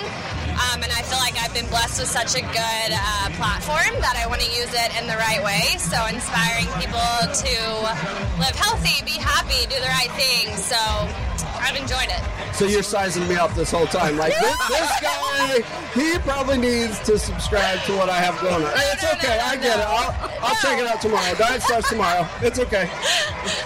Um, 0.51 0.83
and 0.83 0.91
I 0.91 1.01
feel 1.07 1.17
like 1.19 1.35
I've 1.39 1.53
been 1.53 1.67
blessed 1.67 1.99
with 1.99 2.09
such 2.09 2.35
a 2.35 2.41
good 2.41 2.89
uh, 2.91 3.29
platform 3.39 3.95
that 4.01 4.15
I 4.19 4.27
want 4.27 4.41
to 4.41 4.49
use 4.51 4.71
it 4.71 4.89
in 4.99 5.07
the 5.07 5.15
right 5.15 5.41
way. 5.43 5.77
So 5.79 5.97
inspiring 6.11 6.67
people 6.75 6.99
to 7.23 7.55
live 8.37 8.55
healthy, 8.55 9.03
be 9.05 9.17
happy, 9.19 9.65
do 9.67 9.79
the 9.79 9.91
right 9.91 10.11
thing. 10.19 10.51
So 10.57 10.77
I've 11.61 11.75
enjoyed 11.75 12.09
it. 12.11 12.21
So 12.55 12.65
you're 12.65 12.83
sizing 12.83 13.27
me 13.27 13.35
up 13.35 13.53
this 13.53 13.71
whole 13.71 13.87
time, 13.87 14.17
like 14.17 14.33
this, 14.39 14.67
this 14.69 14.91
guy. 15.01 15.61
He 15.93 16.19
probably 16.19 16.57
needs 16.57 16.99
to 17.07 17.17
subscribe 17.17 17.79
to 17.83 17.93
what 17.97 18.09
I 18.09 18.19
have 18.19 18.39
going 18.41 18.63
on. 18.63 18.71
Hey, 18.77 18.91
it's 18.93 19.03
okay. 19.03 19.39
I 19.39 19.55
get 19.55 19.79
it. 19.79 19.85
I'll, 19.87 20.13
I'll 20.43 20.55
check 20.55 20.79
it 20.79 20.87
out 20.87 21.01
tomorrow. 21.01 21.33
Diet 21.35 21.61
starts 21.61 21.89
tomorrow. 21.89 22.27
It's 22.41 22.59
okay. 22.59 22.89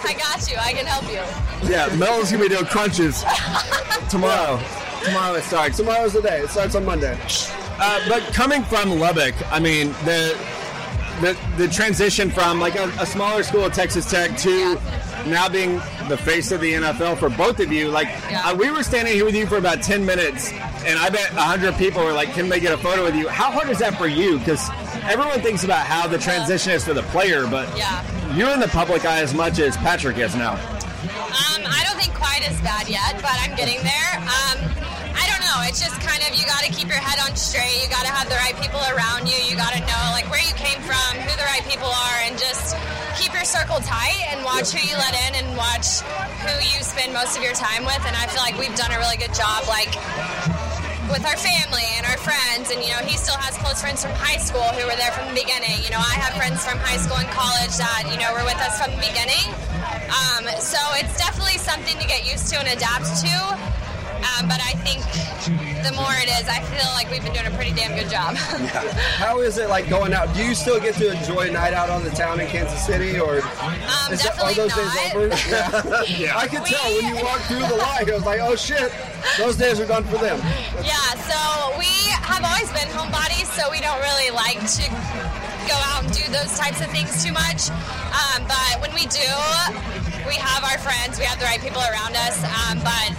I 0.04 0.14
got 0.14 0.50
you. 0.50 0.58
I 0.60 0.74
can 0.74 0.86
help 0.86 1.10
you. 1.10 1.70
Yeah, 1.70 1.94
Mel's 1.96 2.32
gonna 2.32 2.44
be 2.44 2.50
doing 2.50 2.66
crunches 2.66 3.24
tomorrow. 4.10 4.60
Tomorrow 5.06 5.36
it 5.36 5.44
starts. 5.44 5.78
Tomorrow's 5.78 6.14
the 6.14 6.22
day. 6.22 6.40
It 6.42 6.50
starts 6.50 6.76
on 6.76 6.86
Monday. 6.86 7.18
Uh, 7.80 8.00
but 8.10 8.24
coming 8.34 8.64
from 8.64 8.90
Lubbock, 9.00 9.36
I 9.52 9.60
mean 9.60 9.90
the 10.06 10.38
the 11.22 11.38
the 11.58 11.68
transition 11.68 12.30
from 12.30 12.60
like 12.60 12.76
a, 12.76 12.86
a 13.00 13.06
smaller 13.06 13.44
school 13.44 13.66
at 13.66 13.74
Texas 13.74 14.10
Tech 14.10 14.38
to 14.40 14.76
now 15.28 15.48
being 15.50 15.76
the 16.08 16.18
face 16.18 16.52
of 16.52 16.62
the 16.62 16.74
NFL 16.74 17.18
for 17.18 17.30
both 17.30 17.60
of 17.60 17.72
you. 17.72 17.90
Like 17.90 18.08
Yeah. 18.30 18.42
uh, 18.50 18.56
we 18.56 18.70
were 18.72 18.84
standing 18.84 19.14
here 19.14 19.26
with 19.26 19.36
you 19.36 19.46
for 19.48 19.58
about 19.58 19.82
ten 19.82 20.06
minutes, 20.06 20.52
and 20.86 21.00
I 21.00 21.10
bet 21.10 21.30
hundred 21.32 21.76
people 21.76 22.04
were 22.04 22.14
like, 22.14 22.34
"Can 22.34 22.50
they 22.50 22.60
get 22.60 22.74
a 22.74 22.78
photo 22.78 23.04
with 23.04 23.16
you?" 23.16 23.28
How 23.28 23.52
hard 23.52 23.70
is 23.70 23.80
that 23.80 23.98
for 23.98 24.08
you? 24.08 24.40
Because 24.40 24.70
everyone 25.04 25.42
thinks 25.42 25.64
about 25.64 25.86
how 25.86 26.08
the 26.08 26.18
transition 26.18 26.72
is 26.74 26.84
for 26.86 26.94
the 26.94 27.04
player, 27.04 27.46
but 27.48 27.68
Yeah. 27.78 28.04
you're 28.36 28.52
in 28.52 28.60
the 28.60 28.68
public 28.70 29.06
eye 29.06 29.20
as 29.22 29.34
much 29.34 29.60
as 29.60 29.78
Patrick 29.78 30.18
is 30.18 30.36
now. 30.36 30.54
Um, 30.54 31.64
I 31.68 31.84
don't 31.88 32.00
think 32.00 32.14
quite 32.14 32.48
as 32.50 32.60
bad 32.62 32.88
yet, 32.90 33.16
but 33.22 33.32
I'm 33.42 33.56
getting 33.56 33.82
there. 33.84 34.05
It's 35.76 35.84
just 35.84 36.00
kind 36.08 36.24
of 36.24 36.32
you 36.32 36.48
got 36.48 36.64
to 36.64 36.72
keep 36.72 36.88
your 36.88 37.04
head 37.04 37.20
on 37.20 37.36
straight. 37.36 37.84
You 37.84 37.92
got 37.92 38.08
to 38.08 38.14
have 38.16 38.32
the 38.32 38.40
right 38.40 38.56
people 38.56 38.80
around 38.96 39.28
you. 39.28 39.36
You 39.44 39.60
got 39.60 39.76
to 39.76 39.84
know 39.84 40.04
like 40.16 40.24
where 40.32 40.40
you 40.40 40.56
came 40.56 40.80
from, 40.80 41.20
who 41.20 41.28
the 41.36 41.44
right 41.52 41.68
people 41.68 41.92
are, 41.92 42.18
and 42.24 42.40
just 42.40 42.80
keep 43.20 43.36
your 43.36 43.44
circle 43.44 43.84
tight 43.84 44.24
and 44.32 44.40
watch 44.48 44.72
who 44.72 44.80
you 44.80 44.96
let 44.96 45.12
in 45.28 45.44
and 45.44 45.52
watch 45.60 46.00
who 46.48 46.56
you 46.64 46.80
spend 46.80 47.12
most 47.12 47.36
of 47.36 47.44
your 47.44 47.52
time 47.60 47.84
with. 47.84 48.00
And 48.08 48.16
I 48.16 48.24
feel 48.32 48.40
like 48.40 48.56
we've 48.56 48.72
done 48.80 48.96
a 48.96 49.00
really 49.04 49.20
good 49.20 49.36
job. 49.36 49.68
Like 49.68 49.92
with 51.12 51.28
our 51.28 51.36
family 51.36 51.84
and 52.00 52.08
our 52.08 52.24
friends 52.24 52.72
and 52.72 52.80
you 52.80 52.96
know 52.96 53.04
he 53.04 53.20
still 53.20 53.36
has 53.36 53.60
close 53.60 53.84
friends 53.84 54.00
from 54.00 54.16
high 54.16 54.40
school 54.40 54.66
who 54.80 54.88
were 54.88 54.96
there 54.98 55.14
from 55.14 55.30
the 55.30 55.38
beginning 55.38 55.78
you 55.86 55.92
know 55.94 56.02
i 56.02 56.18
have 56.18 56.34
friends 56.34 56.66
from 56.66 56.82
high 56.82 56.98
school 56.98 57.14
and 57.22 57.30
college 57.30 57.70
that 57.78 58.10
you 58.10 58.18
know 58.18 58.34
were 58.34 58.42
with 58.42 58.58
us 58.58 58.82
from 58.82 58.90
the 58.90 58.98
beginning 59.06 59.46
um, 60.10 60.50
so 60.58 60.82
it's 60.98 61.14
definitely 61.14 61.62
something 61.62 61.94
to 62.02 62.08
get 62.10 62.26
used 62.26 62.50
to 62.50 62.58
and 62.58 62.74
adapt 62.74 63.06
to 63.22 63.85
um, 64.34 64.48
but 64.48 64.60
i 64.62 64.74
think 64.86 65.02
the 65.86 65.92
more 65.94 66.12
it 66.24 66.30
is 66.42 66.48
i 66.50 66.60
feel 66.74 66.90
like 66.94 67.10
we've 67.12 67.24
been 67.24 67.34
doing 67.34 67.46
a 67.48 67.56
pretty 67.56 67.72
damn 67.74 67.94
good 67.96 68.10
job 68.10 68.36
How 69.16 69.40
is 69.42 69.58
it 69.58 69.70
like 69.70 69.88
going 69.90 70.14
out? 70.14 70.34
Do 70.36 70.44
you 70.44 70.54
still 70.56 70.80
get 70.80 70.96
to 70.96 71.12
enjoy 71.18 71.48
a 71.50 71.52
night 71.52 71.74
out 71.74 71.90
on 71.90 72.04
the 72.04 72.10
town 72.12 72.40
in 72.40 72.48
Kansas 72.48 72.86
City, 72.86 73.18
or 73.20 73.40
um, 73.42 74.12
is 74.12 74.22
that, 74.24 74.38
are 74.42 74.54
definitely 74.54 74.54
those 74.56 74.76
days 74.76 75.16
over? 75.16 76.04
Yeah. 76.20 76.38
I 76.38 76.48
could 76.48 76.62
We- 76.64 76.70
tell 76.70 76.92
when 76.94 77.06
you 77.16 77.24
walked 77.24 77.44
through 77.48 77.64
the 77.66 77.76
line. 77.80 78.10
I 78.10 78.14
was 78.14 78.26
like, 78.26 78.40
oh 78.42 78.56
shit, 78.56 78.92
those 79.38 79.56
days 79.56 79.80
are 79.80 79.86
done 79.88 80.04
for 80.06 80.18
them. 80.18 80.38
Yeah, 80.84 81.00
so 81.26 81.40
we 81.80 81.88
have 82.22 82.44
always 82.44 82.70
been 82.76 82.90
homebodies, 82.92 83.48
so 83.56 83.70
we 83.72 83.80
don't 83.80 84.00
really 84.02 84.32
like 84.32 84.60
to 84.60 84.84
go 85.68 85.76
out 85.96 86.04
and 86.04 86.12
do 86.14 86.24
those 86.32 86.58
types 86.60 86.82
of 86.82 86.88
things 86.92 87.24
too 87.24 87.32
much. 87.34 87.70
Um, 88.14 88.44
but 88.48 88.82
when 88.82 88.94
we 88.94 89.06
do, 89.08 89.26
we 90.28 90.36
have 90.36 90.64
our 90.64 90.78
friends, 90.78 91.20
we 91.20 91.26
have 91.26 91.40
the 91.40 91.46
right 91.46 91.62
people 91.62 91.82
around 91.82 92.16
us. 92.16 92.38
Um, 92.44 92.80
but 92.82 93.10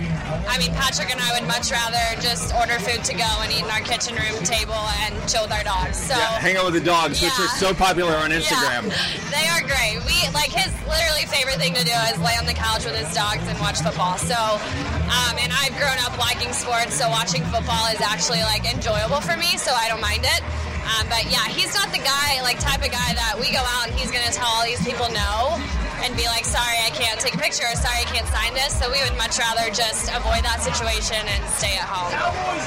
I 0.50 0.58
mean, 0.58 0.74
Patrick 0.74 1.10
and 1.10 1.20
I 1.20 1.38
would 1.38 1.46
much 1.46 1.70
rather 1.70 2.02
just 2.20 2.54
order 2.54 2.78
food 2.82 3.02
to 3.06 3.14
go 3.14 3.26
and 3.42 3.50
eat 3.52 3.62
in 3.62 3.70
our 3.70 3.82
kitchen 3.82 4.14
room 4.18 4.34
table 4.42 4.78
and 5.06 5.14
chill 5.30 5.42
with 5.46 5.52
our 5.54 5.62
dogs. 5.62 5.98
So 5.98 6.14
Yeah, 6.18 6.38
hang 6.38 6.56
out 6.56 6.66
with 6.66 6.74
the 6.74 6.84
dogs, 6.86 7.22
which 7.22 7.34
are 7.38 7.50
so 7.58 7.74
popular 7.74 8.14
on 8.16 8.30
Instagram. 8.30 8.90
yeah, 8.90 9.30
they 9.34 9.46
are 9.54 9.62
great. 9.62 10.02
We 10.06 10.16
like 10.34 10.50
his 10.50 10.70
literally 10.86 11.26
favorite 11.30 11.58
thing 11.62 11.74
to 11.74 11.84
do 11.84 11.94
is 12.10 12.18
lay 12.22 12.34
on 12.38 12.46
the 12.46 12.54
couch 12.58 12.84
with 12.84 12.96
his 12.98 13.10
dogs 13.14 13.46
and 13.46 13.58
watch 13.60 13.80
football. 13.82 14.18
So, 14.18 14.34
um, 14.36 15.34
and 15.38 15.50
I've 15.54 15.74
grown 15.78 15.98
up 16.02 16.18
liking 16.18 16.52
sports, 16.52 16.94
so 16.98 17.08
watching 17.10 17.42
football 17.54 17.86
is 17.94 18.00
actually 18.02 18.42
like 18.42 18.66
enjoyable 18.66 19.20
for 19.22 19.36
me. 19.36 19.58
So 19.58 19.70
I 19.74 19.88
don't 19.88 20.02
mind 20.02 20.26
it. 20.26 20.42
Um, 20.86 21.06
but 21.10 21.26
yeah, 21.30 21.46
he's 21.50 21.74
not 21.74 21.90
the 21.90 22.02
guy 22.02 22.42
like 22.42 22.58
type 22.58 22.82
of 22.82 22.90
guy 22.90 23.10
that 23.18 23.34
we 23.38 23.50
go 23.50 23.62
out 23.62 23.90
and 23.90 23.94
he's 23.98 24.10
gonna 24.10 24.30
tell 24.30 24.46
all 24.46 24.64
these 24.64 24.82
people 24.86 25.10
no 25.10 25.58
and 26.04 26.16
be 26.16 26.26
like, 26.26 26.44
sorry, 26.44 26.76
I 26.84 26.90
can't 26.90 27.18
take 27.20 27.34
a 27.34 27.38
picture, 27.38 27.64
or 27.64 27.76
sorry, 27.76 28.02
I 28.02 28.08
can't 28.08 28.26
sign 28.28 28.52
this. 28.54 28.76
So 28.78 28.90
we 28.90 29.00
would 29.02 29.16
much 29.16 29.38
rather 29.38 29.68
just 29.70 30.08
avoid 30.12 30.44
that 30.44 30.60
situation 30.60 31.20
and 31.20 31.40
stay 31.56 31.76
at 31.76 31.86
home. 31.88 32.12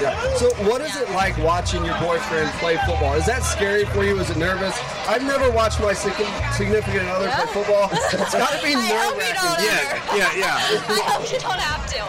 Yeah. 0.01 0.15
So, 0.36 0.50
what 0.69 0.81
is 0.81 0.95
it 0.95 1.09
like 1.12 1.38
watching 1.38 1.83
your 1.86 1.98
boyfriend 2.00 2.50
play 2.59 2.77
football? 2.86 3.13
Is 3.13 3.25
that 3.25 3.43
scary 3.43 3.86
for 3.86 4.03
you? 4.03 4.17
Is 4.19 4.29
it 4.29 4.38
nervous? 4.38 4.77
I've 5.07 5.24
never 5.24 5.50
watched 5.51 5.79
my 5.81 5.93
significant 5.93 7.07
other 7.09 7.29
play 7.29 7.48
football. 7.53 7.89
It's 8.19 8.33
got 8.33 8.51
to 8.51 8.65
be 8.65 8.74
I 8.75 8.81
hope 8.81 9.17
nerve 9.17 9.27
you 9.27 9.33
don't 9.33 9.57
wracking. 9.57 10.09
Yeah, 10.19 10.33
yeah, 10.33 10.43
yeah. 10.43 10.55
I 10.89 11.01
hope 11.13 11.31
you 11.31 11.39
don't 11.39 11.59
have 11.59 11.86
to. 11.93 12.01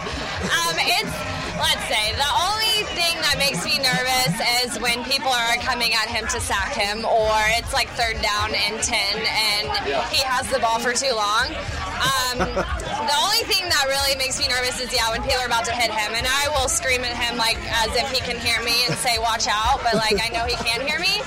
Um, 0.49 0.75
it's 0.77 1.13
let's 1.61 1.85
say 1.85 2.13
the 2.17 2.31
only 2.49 2.83
thing 2.97 3.13
that 3.21 3.37
makes 3.37 3.61
me 3.63 3.77
nervous 3.77 4.33
is 4.65 4.81
when 4.81 5.03
people 5.05 5.29
are 5.29 5.55
coming 5.61 5.93
at 5.93 6.09
him 6.09 6.25
to 6.33 6.39
sack 6.41 6.73
him, 6.73 7.05
or 7.05 7.31
it's 7.57 7.73
like 7.73 7.87
third 7.93 8.17
down 8.21 8.49
and 8.53 8.81
ten, 8.81 9.13
and 9.21 9.69
he 10.09 10.21
has 10.25 10.49
the 10.49 10.59
ball 10.59 10.79
for 10.79 10.93
too 10.93 11.10
long. 11.11 11.47
Um, 12.01 12.37
the 12.39 13.17
only 13.21 13.43
thing 13.45 13.67
that 13.69 13.85
really 13.87 14.15
makes 14.17 14.39
me 14.39 14.47
nervous 14.47 14.79
is 14.81 14.93
yeah 14.93 15.09
when 15.11 15.21
people 15.21 15.39
are 15.39 15.45
about 15.45 15.65
to 15.65 15.75
hit 15.75 15.91
him, 15.91 16.11
and 16.15 16.25
I 16.25 16.49
will 16.55 16.67
scream 16.67 17.03
at 17.03 17.15
him 17.15 17.37
like 17.37 17.57
as 17.85 17.93
if 17.95 18.09
he 18.11 18.19
can 18.19 18.39
hear 18.39 18.61
me 18.63 18.85
and 18.87 18.97
say 18.97 19.19
watch 19.19 19.47
out, 19.47 19.83
but 19.83 19.95
like 19.95 20.17
I 20.17 20.29
know 20.33 20.45
he 20.45 20.55
can 20.55 20.81
hear 20.85 20.99
me. 20.99 21.21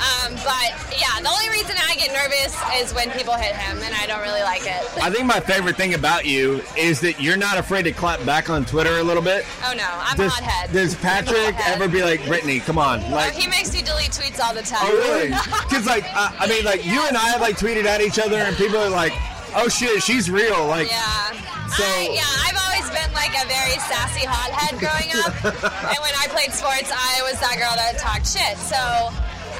Um, 0.00 0.34
but 0.44 0.72
yeah, 0.98 1.20
the 1.20 1.28
only 1.30 1.48
reason 1.50 1.76
I 1.78 1.94
get 1.96 2.12
nervous 2.12 2.56
is 2.80 2.92
when 2.94 3.10
people 3.12 3.34
hit 3.34 3.54
him, 3.54 3.78
and 3.82 3.94
I 3.94 4.06
don't 4.06 4.20
really 4.22 4.42
like 4.42 4.62
it. 4.62 4.82
I 5.02 5.10
think 5.10 5.26
my 5.26 5.38
favorite 5.40 5.76
thing 5.76 5.94
about 5.94 6.24
you 6.24 6.62
is 6.76 7.00
that 7.00 7.20
you're 7.20 7.36
not 7.36 7.58
afraid 7.58 7.82
to 7.84 7.92
clap 7.92 8.24
back 8.26 8.50
on 8.50 8.64
Twitter 8.64 8.98
a 8.98 9.02
little 9.02 9.22
bit. 9.22 9.44
Oh 9.64 9.74
no, 9.76 9.86
I'm 9.88 10.16
Does, 10.16 10.32
a 10.38 10.42
hothead. 10.42 10.72
does 10.72 10.94
Patrick 10.96 11.54
ever 11.68 11.86
be 11.88 12.02
like, 12.02 12.24
Brittany, 12.26 12.58
come 12.60 12.78
on? 12.78 13.00
Oh, 13.04 13.10
Like, 13.10 13.32
he 13.34 13.46
makes 13.48 13.74
you 13.76 13.84
delete 13.84 14.10
tweets 14.10 14.40
all 14.40 14.54
the 14.54 14.62
time. 14.62 14.80
oh, 14.82 14.92
really? 14.96 15.28
Because, 15.68 15.86
like, 15.94 16.04
uh, 16.16 16.30
I 16.38 16.46
mean, 16.48 16.64
like, 16.64 16.84
you 16.84 17.00
and 17.06 17.16
I 17.16 17.28
have, 17.30 17.40
like, 17.40 17.56
tweeted 17.56 17.84
at 17.84 18.00
each 18.00 18.18
other, 18.18 18.36
and 18.36 18.56
people 18.56 18.78
are 18.78 18.90
like, 18.90 19.12
oh, 19.54 19.68
shit, 19.68 20.02
she's 20.02 20.30
real. 20.30 20.66
Like, 20.66 20.90
Yeah. 20.90 21.32
So- 21.72 21.84
I, 21.84 22.10
yeah, 22.12 22.24
I've 22.44 22.58
always 22.68 22.84
been 22.92 23.12
like 23.14 23.32
a 23.32 23.46
very 23.48 23.78
sassy 23.88 24.26
hothead 24.28 24.76
growing 24.78 25.08
up. 25.24 25.32
and 25.88 26.00
when 26.04 26.12
I 26.20 26.26
played 26.28 26.52
sports, 26.52 26.92
I 26.92 27.22
was 27.24 27.40
that 27.40 27.56
girl 27.56 27.72
that 27.76 27.96
talked 27.96 28.28
shit. 28.28 28.58
So, 28.58 28.76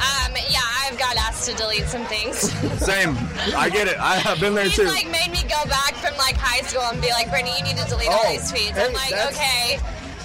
um, 0.01 0.33
yeah, 0.49 0.61
I've 0.85 0.99
got 0.99 1.17
asked 1.17 1.49
to 1.49 1.55
delete 1.57 1.87
some 1.87 2.05
things. 2.07 2.39
same. 2.85 3.17
I 3.57 3.69
get 3.71 3.89
it. 3.89 3.99
I 3.99 4.17
have 4.17 4.41
been 4.41 4.55
there, 4.55 4.65
He's 4.65 4.77
too. 4.77 4.85
like 4.85 5.07
made 5.11 5.31
me 5.31 5.43
go 5.45 5.63
back 5.69 5.95
from 5.97 6.17
like 6.17 6.37
high 6.37 6.63
school 6.67 6.83
and 6.83 7.01
be 7.01 7.11
like, 7.11 7.31
Brittany, 7.31 7.53
you 7.59 7.65
need 7.65 7.77
to 7.77 7.89
delete 7.89 8.09
all 8.09 8.21
Oh, 8.25 8.31
these 8.33 8.51
tweets. 8.51 8.73
hey, 8.77 8.87
I'm 8.87 8.93
like, 8.93 9.13
okay. 9.33 9.79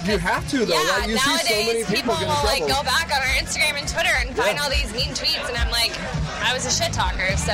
You 0.06 0.16
have 0.18 0.48
to 0.50 0.64
though. 0.64 0.72
Yeah, 0.74 0.98
right? 0.98 1.08
You 1.08 1.18
see 1.18 1.28
nowadays 1.30 1.48
so 1.48 1.66
many 1.72 1.84
people, 1.84 2.14
people 2.14 2.26
will 2.26 2.44
like 2.44 2.62
go 2.66 2.82
back 2.84 3.10
on 3.12 3.20
our 3.20 3.34
Instagram 3.42 3.76
and 3.78 3.86
Twitter 3.88 4.14
and 4.20 4.34
find 4.36 4.56
Yeah. 4.56 4.62
all 4.62 4.70
these 4.70 4.92
mean 4.94 5.10
tweets, 5.12 5.46
and 5.48 5.56
I'm 5.58 5.70
like, 5.70 5.92
I 6.40 6.54
was 6.54 6.64
a 6.64 6.70
shit 6.70 6.92
talker, 6.92 7.36
so 7.36 7.52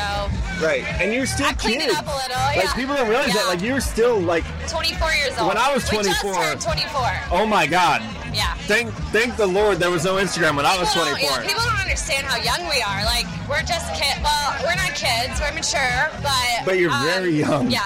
right. 0.63 0.85
And 1.01 1.13
you're 1.13 1.27
still 1.27 1.47
I 1.47 1.55
cleaned 1.55 1.83
kids. 1.83 1.95
it 1.95 1.99
up 1.99 2.07
a 2.07 2.15
little. 2.15 2.37
Like, 2.53 2.57
yeah. 2.63 2.75
people 2.75 2.95
don't 2.95 3.09
realize 3.09 3.33
that. 3.35 3.47
Like, 3.49 3.63
you're 3.63 3.81
still, 3.81 4.21
like, 4.21 4.45
24 4.69 5.11
years 5.13 5.35
old. 5.39 5.49
When 5.49 5.57
I 5.59 5.73
was 5.75 5.83
We 5.91 5.99
just 6.05 6.21
24 6.21 6.61
24. 6.61 7.01
oh, 7.33 7.47
my 7.47 7.67
God. 7.67 8.03
Yeah. 8.33 8.55
Thank, 8.71 8.93
thank 9.11 9.37
the 9.37 9.47
Lord 9.47 9.79
there 9.79 9.91
was 9.91 10.05
no 10.05 10.15
Instagram 10.17 10.57
when 10.57 10.67
I 10.67 10.79
was 10.79 10.93
24. 10.93 11.19
yeah, 11.19 11.43
people 11.47 11.63
don't 11.65 11.81
understand 11.81 12.27
how 12.27 12.37
young 12.37 12.69
we 12.69 12.83
are. 12.83 13.05
Like, 13.05 13.27
we're 13.49 13.63
just 13.63 13.89
kids. 13.99 14.21
Well, 14.23 14.55
we're 14.63 14.77
not 14.77 14.95
kids. 14.95 15.41
We're 15.41 15.55
mature, 15.55 16.11
but. 16.23 16.65
But 16.65 16.79
you're 16.79 16.93
um, 16.93 17.03
very 17.05 17.33
young. 17.35 17.71
Yeah. 17.71 17.83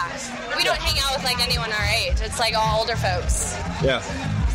We 0.56 0.64
don't 0.64 0.78
hang 0.78 0.98
out 1.04 1.14
with, 1.16 1.24
like, 1.24 1.38
anyone 1.46 1.70
our 1.72 1.86
age. 1.94 2.20
It's, 2.20 2.38
like, 2.40 2.54
all 2.58 2.80
older 2.80 2.96
folks. 2.96 3.56
yeah. 3.82 4.02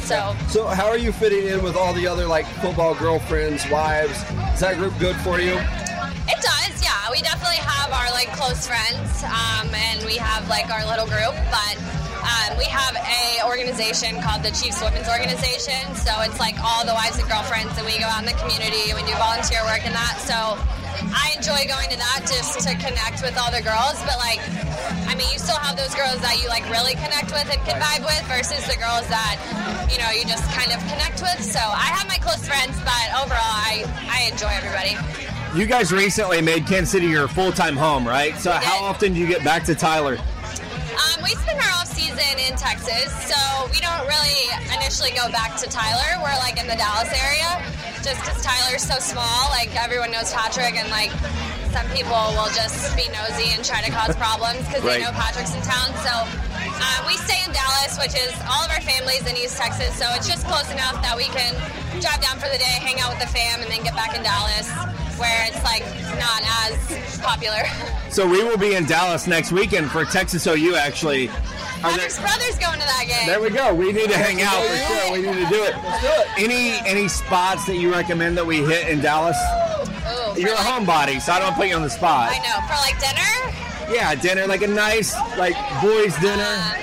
So, 0.04 0.36
So, 0.50 0.68
how 0.68 0.88
are 0.88 0.98
you 0.98 1.14
fitting 1.14 1.48
in 1.48 1.64
with 1.64 1.78
all 1.78 1.94
the 1.94 2.08
other 2.08 2.28
like 2.28 2.46
football 2.60 2.94
girlfriends, 2.94 3.64
wives? 3.70 4.18
Is 4.54 4.60
that 4.60 4.76
group 4.78 4.94
good 5.00 5.16
for 5.18 5.40
you? 5.40 5.56
it 6.28 6.40
does, 6.44 6.76
yeah. 6.84 7.08
We 7.12 7.22
definitely 7.22 7.64
have 7.64 7.92
our, 7.92 8.12
like, 8.12 8.28
close 8.36 8.68
friends, 8.68 9.24
um, 9.24 9.68
and 9.74 10.04
we 10.06 10.16
have, 10.18 10.48
like, 10.50 10.70
our 10.70 10.86
little 10.86 11.08
group, 11.08 11.36
but. 11.52 11.76
Um, 12.24 12.58
we 12.58 12.64
have 12.72 12.96
a 12.96 13.44
organization 13.44 14.22
called 14.24 14.44
the 14.44 14.52
Chiefs 14.56 14.80
Women's 14.80 15.10
Organization, 15.12 15.76
so 15.92 16.24
it's 16.24 16.40
like 16.40 16.56
all 16.64 16.88
the 16.88 16.96
wives 16.96 17.20
and 17.20 17.28
girlfriends, 17.28 17.76
and 17.76 17.84
we 17.86 18.00
go 18.00 18.08
out 18.08 18.24
in 18.24 18.26
the 18.32 18.40
community 18.40 18.88
and 18.88 18.96
we 18.96 19.04
do 19.04 19.12
volunteer 19.20 19.60
work 19.68 19.84
and 19.84 19.92
that. 19.92 20.16
So 20.24 20.56
I 21.12 21.36
enjoy 21.36 21.68
going 21.68 21.92
to 21.92 22.00
that 22.00 22.24
just 22.24 22.64
to 22.64 22.72
connect 22.80 23.20
with 23.28 23.36
all 23.36 23.52
the 23.52 23.60
girls. 23.60 24.00
But 24.08 24.24
like, 24.24 24.40
I 25.08 25.16
mean, 25.16 25.30
you 25.32 25.40
still 25.40 25.60
have 25.60 25.78
those 25.78 25.94
girls 25.96 26.20
that 26.22 26.42
you 26.42 26.50
like 26.50 26.66
really 26.70 26.94
connect 26.96 27.32
with 27.32 27.48
and 27.50 27.60
can 27.66 27.80
vibe 27.82 28.06
with, 28.06 28.24
versus 28.28 28.66
the 28.68 28.78
girls 28.78 29.06
that 29.10 29.38
you 29.92 29.98
know 30.00 30.10
you 30.12 30.26
just 30.26 30.46
kind 30.54 30.72
of 30.72 30.80
connect 30.90 31.22
with. 31.22 31.42
So 31.44 31.60
I 31.60 31.94
have 31.94 32.08
my 32.08 32.18
close 32.18 32.48
friends, 32.48 32.78
but 32.82 33.08
overall, 33.18 33.54
I 33.64 33.86
I 34.10 34.30
enjoy 34.32 34.52
everybody. 34.54 34.98
You 35.54 35.68
guys 35.68 35.92
recently 35.92 36.42
made 36.42 36.66
Kansas 36.66 36.90
City 36.90 37.06
your 37.06 37.28
full 37.28 37.52
time 37.52 37.78
home, 37.78 38.08
right? 38.08 38.36
So, 38.38 38.50
how 38.52 38.84
often 38.84 39.14
do 39.14 39.20
you 39.20 39.28
get 39.28 39.44
back 39.44 39.64
to 39.66 39.76
Tyler? 39.76 40.18
Um, 40.18 41.22
we 41.22 41.30
spend 41.38 41.60
our 41.60 41.74
off 41.78 41.86
season 41.86 42.40
in 42.42 42.58
Texas, 42.58 43.14
so 43.30 43.38
we 43.70 43.80
don't 43.80 44.02
really 44.10 44.50
initially 44.74 45.12
go 45.12 45.30
back 45.32 45.56
to 45.58 45.70
Tyler. 45.70 46.18
We're 46.26 46.38
like 46.42 46.60
in 46.60 46.66
the 46.66 46.76
Dallas 46.76 47.10
area, 47.14 47.62
just 48.02 48.18
because 48.26 48.42
Tyler's 48.42 48.82
so 48.82 48.98
small. 48.98 49.50
Like 49.50 49.70
everyone 49.76 50.10
knows 50.12 50.34
Patrick, 50.34 50.74
and 50.74 50.90
like 50.90 51.12
some 51.74 51.88
people 51.90 52.16
will 52.38 52.52
just 52.54 52.96
be 52.96 53.10
nosy 53.10 53.50
and 53.54 53.66
try 53.66 53.82
to 53.82 53.92
cause 53.92 54.16
problems 54.16 54.62
because 54.68 54.84
Right. 54.84 55.00
they 55.00 55.06
know 55.06 55.12
Patrick's 55.12 55.54
in 55.54 55.62
town. 55.62 55.90
So 56.06 56.14
Uh, 56.76 57.04
we 57.08 57.16
stay 57.18 57.40
in 57.46 57.52
Dallas, 57.54 57.98
which 58.00 58.16
is 58.16 58.34
all 58.52 58.64
of 58.66 58.70
our 58.72 58.82
families 58.82 59.22
in 59.28 59.38
East 59.38 59.58
Texas, 59.58 59.94
so 59.96 60.06
it's 60.16 60.28
just 60.28 60.46
close 60.48 60.70
enough 60.72 61.02
that 61.02 61.16
we 61.16 61.26
can 61.26 61.54
drive 62.02 62.20
down 62.20 62.36
for 62.40 62.50
the 62.50 62.58
day, 62.58 62.76
hang 62.84 63.00
out 63.00 63.10
with 63.12 63.20
the 63.22 63.28
fam, 63.28 63.62
and 63.62 63.72
then 63.72 63.84
get 63.84 63.96
back 63.96 64.16
in 64.16 64.24
Dallas, 64.24 64.68
where 65.18 65.46
it's 65.48 65.64
like 65.64 65.84
not 66.20 66.42
as 66.66 67.20
popular. 67.20 67.64
So 68.14 68.28
we 68.28 68.44
will 68.44 68.58
be 68.58 68.76
in 68.76 68.86
Dallas 68.86 69.26
next 69.26 69.52
weekend 69.52 69.90
for 69.90 70.06
Texas 70.06 70.46
OU. 70.46 70.76
Actually, 70.76 71.30
Patrick's 71.82 72.20
brother's 72.20 72.58
going 72.60 72.80
to 72.80 72.86
that 72.86 73.06
game. 73.08 73.26
There 73.28 73.42
we 73.42 73.50
go. 73.50 73.74
We 73.74 73.92
need 73.92 74.10
to 74.12 74.18
hang 74.18 74.40
out 74.44 74.62
for 74.64 74.76
sure. 74.78 75.12
We 75.14 75.22
need 75.22 75.44
to 75.44 75.50
do 75.50 75.64
it. 75.64 75.74
Let's 75.84 76.02
do 76.02 76.08
it. 76.22 76.28
Any 76.38 76.74
any 76.88 77.08
spots 77.08 77.66
that 77.66 77.78
you 77.78 77.92
recommend 77.92 78.38
that 78.38 78.46
we 78.46 78.58
hit 78.64 78.88
in 78.88 79.02
Dallas? 79.02 79.38
You're 80.38 80.52
a 80.52 80.56
like- 80.56 80.66
homebody, 80.66 81.22
so 81.22 81.34
I 81.34 81.40
don't 81.40 81.56
put 81.56 81.68
you 81.68 81.76
on 81.76 81.82
the 81.84 81.90
spot. 81.90 82.32
I 82.32 82.40
know. 82.40 82.60
For 82.68 82.76
like 82.82 83.00
dinner, 83.00 83.94
Yeah, 83.96 84.16
dinner, 84.16 84.48
like 84.48 84.62
a 84.62 84.68
nice 84.68 85.14
like 85.38 85.56
boys 85.82 86.16
dinner. 86.20 86.44
uh, 86.44 86.74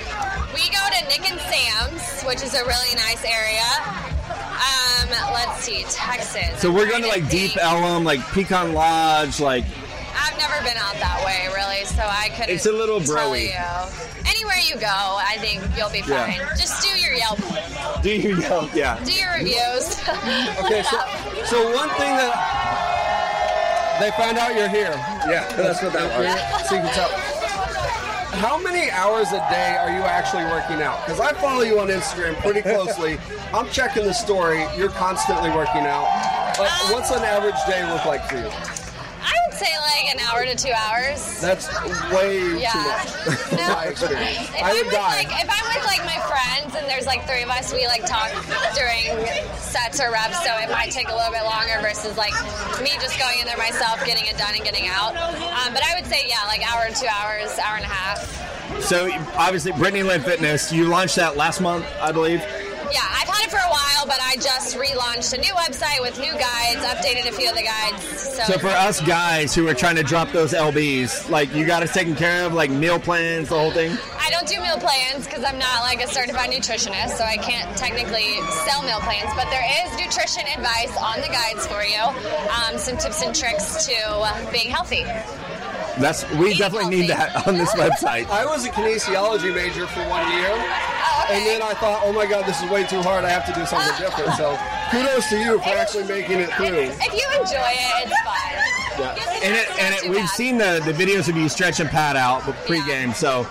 we 0.53 0.69
go 0.69 0.79
to 0.99 1.07
Nick 1.07 1.29
and 1.31 1.39
Sam's, 1.41 2.21
which 2.23 2.41
is 2.43 2.53
a 2.53 2.63
really 2.65 2.95
nice 2.95 3.23
area. 3.25 3.63
Um, 4.29 5.09
let's 5.33 5.63
see, 5.63 5.83
Texas. 5.89 6.61
So 6.61 6.69
I'm 6.69 6.75
we're 6.75 6.87
going 6.89 7.01
to 7.03 7.07
like 7.09 7.29
Deep. 7.29 7.57
Ellum, 7.57 8.03
like 8.03 8.19
Pecan 8.31 8.73
Lodge, 8.73 9.39
like 9.39 9.63
I've 10.15 10.37
never 10.37 10.61
been 10.63 10.77
out 10.77 10.93
that 10.95 11.23
way, 11.25 11.47
really, 11.55 11.85
so 11.85 12.03
I 12.03 12.29
couldn't. 12.35 12.49
It's 12.53 12.65
a 12.65 12.71
little 12.71 12.99
broy. 12.99 13.49
Anywhere 14.27 14.57
you 14.67 14.75
go, 14.75 14.87
I 14.87 15.37
think 15.39 15.61
you'll 15.77 15.89
be 15.89 15.99
Yeah. 16.07 16.25
fine. 16.25 16.57
Just 16.57 16.83
do 16.83 16.89
your 16.99 17.13
Yelp, 17.13 17.39
do 18.03 18.09
your 18.13 18.39
Yelp, 18.39 18.73
Yeah. 18.75 18.99
do 19.03 19.11
your 19.13 19.31
reviews. 19.33 19.97
Okay, 20.63 20.83
so, 20.83 20.97
so 21.45 21.75
one 21.75 21.89
thing 21.97 22.15
that 22.15 22.33
they 24.01 24.11
found 24.11 24.37
out 24.37 24.55
you're 24.55 24.67
here. 24.69 24.91
Yeah, 25.29 25.45
that's 25.55 25.81
what 25.81 25.93
that 25.93 26.17
was. 26.17 26.25
Yeah. 26.25 26.57
So 26.63 26.75
you 26.75 26.81
can 26.81 26.93
tell. 26.93 27.09
How 28.41 28.57
many 28.57 28.89
hours 28.89 29.27
a 29.33 29.39
day 29.51 29.77
are 29.77 29.91
you 29.91 30.01
actually 30.01 30.45
working 30.45 30.81
out? 30.81 31.05
Because 31.05 31.19
I 31.19 31.33
follow 31.33 31.61
you 31.61 31.79
on 31.79 31.89
Instagram 31.89 32.33
pretty 32.41 32.61
closely. 32.63 33.19
I'm 33.53 33.69
checking 33.69 34.03
the 34.05 34.13
story. 34.13 34.65
You're 34.75 34.89
constantly 34.89 35.49
working 35.51 35.85
out. 35.85 36.07
Like, 36.57 36.71
Um, 36.85 36.91
what's 36.93 37.11
an 37.11 37.21
average 37.23 37.59
day 37.67 37.85
look 37.91 38.05
like 38.05 38.25
for 38.27 38.35
you? 38.37 38.47
I 39.21 39.35
would 39.45 39.53
say 39.57 39.69
like 39.93 40.15
an 40.15 40.19
hour 40.31 40.45
to 40.45 40.55
two 40.55 40.71
hours. 40.73 41.39
That's 41.39 41.67
way 42.11 42.57
Yeah. 42.57 42.71
too 42.71 42.79
much. 42.81 43.51
No. 43.51 43.67
My 43.75 43.83
experience. 43.93 44.49
If 44.49 44.63
I 44.63 44.69
I'm 44.69 44.75
would 44.77 44.85
with 44.87 44.95
die. 44.95 45.15
like 45.21 45.27
if 45.43 45.49
I'm 45.51 45.65
with 45.75 45.85
like 45.85 46.01
my 46.07 46.17
friends 46.17 46.20
and 46.81 46.89
there's 46.89 47.05
like 47.05 47.25
three 47.27 47.43
of 47.43 47.49
us, 47.49 47.71
we 47.73 47.85
like 47.87 48.05
talk 48.05 48.29
during 48.73 49.13
sets 49.57 50.01
or 50.01 50.11
reps, 50.11 50.43
so 50.43 50.51
it 50.57 50.69
might 50.69 50.91
take 50.91 51.09
a 51.09 51.15
little 51.15 51.31
bit 51.31 51.43
longer 51.43 51.77
versus 51.81 52.17
like 52.17 52.33
me 52.81 52.91
just 52.99 53.19
going 53.19 53.39
in 53.39 53.45
there 53.45 53.57
myself, 53.57 54.03
getting 54.05 54.25
it 54.25 54.37
done 54.37 54.55
and 54.55 54.63
getting 54.63 54.87
out. 54.89 55.15
Um, 55.15 55.73
but 55.73 55.83
I 55.85 55.95
would 55.95 56.05
say 56.09 56.25
yeah, 56.27 56.43
like 56.47 56.61
hour 56.73 56.87
two 56.89 57.07
hours, 57.07 57.57
hour 57.59 57.77
and 57.77 57.85
a 57.85 57.89
half. 57.89 58.81
So 58.81 59.11
obviously, 59.37 59.71
Brittany 59.73 60.03
Lynne 60.03 60.21
Fitness, 60.21 60.71
you 60.71 60.85
launched 60.87 61.15
that 61.17 61.37
last 61.37 61.61
month, 61.61 61.85
I 62.01 62.11
believe. 62.11 62.39
Yeah, 62.91 62.99
I've 63.07 63.27
had 63.29 63.45
it 63.45 63.51
for 63.51 63.57
a 63.57 63.69
while, 63.69 64.05
but 64.05 64.19
I 64.21 64.35
just 64.35 64.75
relaunched 64.75 65.33
a 65.33 65.39
new 65.39 65.53
website 65.53 66.01
with 66.01 66.19
new 66.19 66.33
guides, 66.33 66.83
updated 66.83 67.29
a 67.29 67.31
few 67.31 67.49
of 67.49 67.55
the 67.55 67.63
guides. 67.63 68.03
So, 68.03 68.43
So 68.43 68.59
for 68.59 68.67
us 68.67 68.99
guys 69.01 69.55
who 69.55 69.67
are 69.69 69.73
trying 69.73 69.95
to 69.95 70.03
drop 70.03 70.31
those 70.31 70.51
lbs, 70.53 71.29
like 71.29 71.53
you 71.55 71.65
got 71.65 71.83
us 71.83 71.93
taken 71.93 72.15
care 72.15 72.45
of, 72.45 72.53
like 72.53 72.69
meal 72.69 72.99
plans, 72.99 73.49
the 73.49 73.57
whole 73.57 73.71
thing. 73.71 73.97
I 74.31 74.33
don't 74.33 74.47
do 74.47 74.61
meal 74.61 74.79
plans 74.79 75.25
because 75.25 75.43
I'm 75.43 75.59
not 75.59 75.83
like 75.83 76.01
a 76.01 76.07
certified 76.07 76.51
nutritionist, 76.51 77.19
so 77.19 77.25
I 77.25 77.35
can't 77.35 77.67
technically 77.75 78.39
sell 78.63 78.81
meal 78.81 79.03
plans. 79.03 79.27
But 79.35 79.51
there 79.51 79.67
is 79.83 79.91
nutrition 79.99 80.47
advice 80.47 80.95
on 80.95 81.19
the 81.19 81.27
guides 81.27 81.67
for 81.67 81.83
you, 81.83 81.99
um, 82.47 82.77
some 82.77 82.95
tips 82.95 83.21
and 83.21 83.35
tricks 83.35 83.85
to 83.87 83.95
uh, 84.07 84.51
being 84.53 84.69
healthy. 84.69 85.03
That's 85.99 86.23
we 86.35 86.51
Eat 86.51 86.59
definitely 86.59 86.95
need 86.95 87.09
that 87.09 87.45
on 87.45 87.57
this 87.57 87.75
website. 87.75 88.29
I 88.29 88.45
was 88.45 88.63
a 88.63 88.69
kinesiology 88.69 89.53
major 89.53 89.85
for 89.85 89.99
one 90.07 90.23
year. 90.31 90.47
Oh, 90.47 91.23
okay. 91.25 91.35
And 91.35 91.45
then 91.47 91.61
I 91.61 91.73
thought, 91.73 91.99
oh 92.05 92.13
my 92.13 92.25
god, 92.25 92.45
this 92.45 92.63
is 92.63 92.69
way 92.69 92.85
too 92.85 93.01
hard. 93.01 93.25
I 93.25 93.29
have 93.31 93.45
to 93.47 93.53
do 93.53 93.65
something 93.65 93.91
different. 93.99 94.31
So 94.37 94.57
kudos 94.91 95.27
to 95.27 95.39
you 95.39 95.59
for 95.59 95.75
actually 95.75 96.05
making 96.05 96.39
it 96.39 96.53
through. 96.53 96.67
If, 96.67 96.97
if 97.01 97.13
you 97.13 97.27
enjoy 97.37 97.75
it, 97.75 98.07
it's 98.07 98.21
fun. 98.23 98.71
And 99.43 99.55
it, 99.55 99.79
and 99.79 99.95
it, 99.95 100.09
we've 100.09 100.29
seen 100.29 100.57
the, 100.57 100.81
the 100.85 100.93
videos 100.93 101.27
of 101.27 101.35
you 101.35 101.49
stretch 101.49 101.79
and 101.79 101.89
pad 101.89 102.15
out 102.15 102.43
pregame, 102.43 103.15
so 103.15 103.47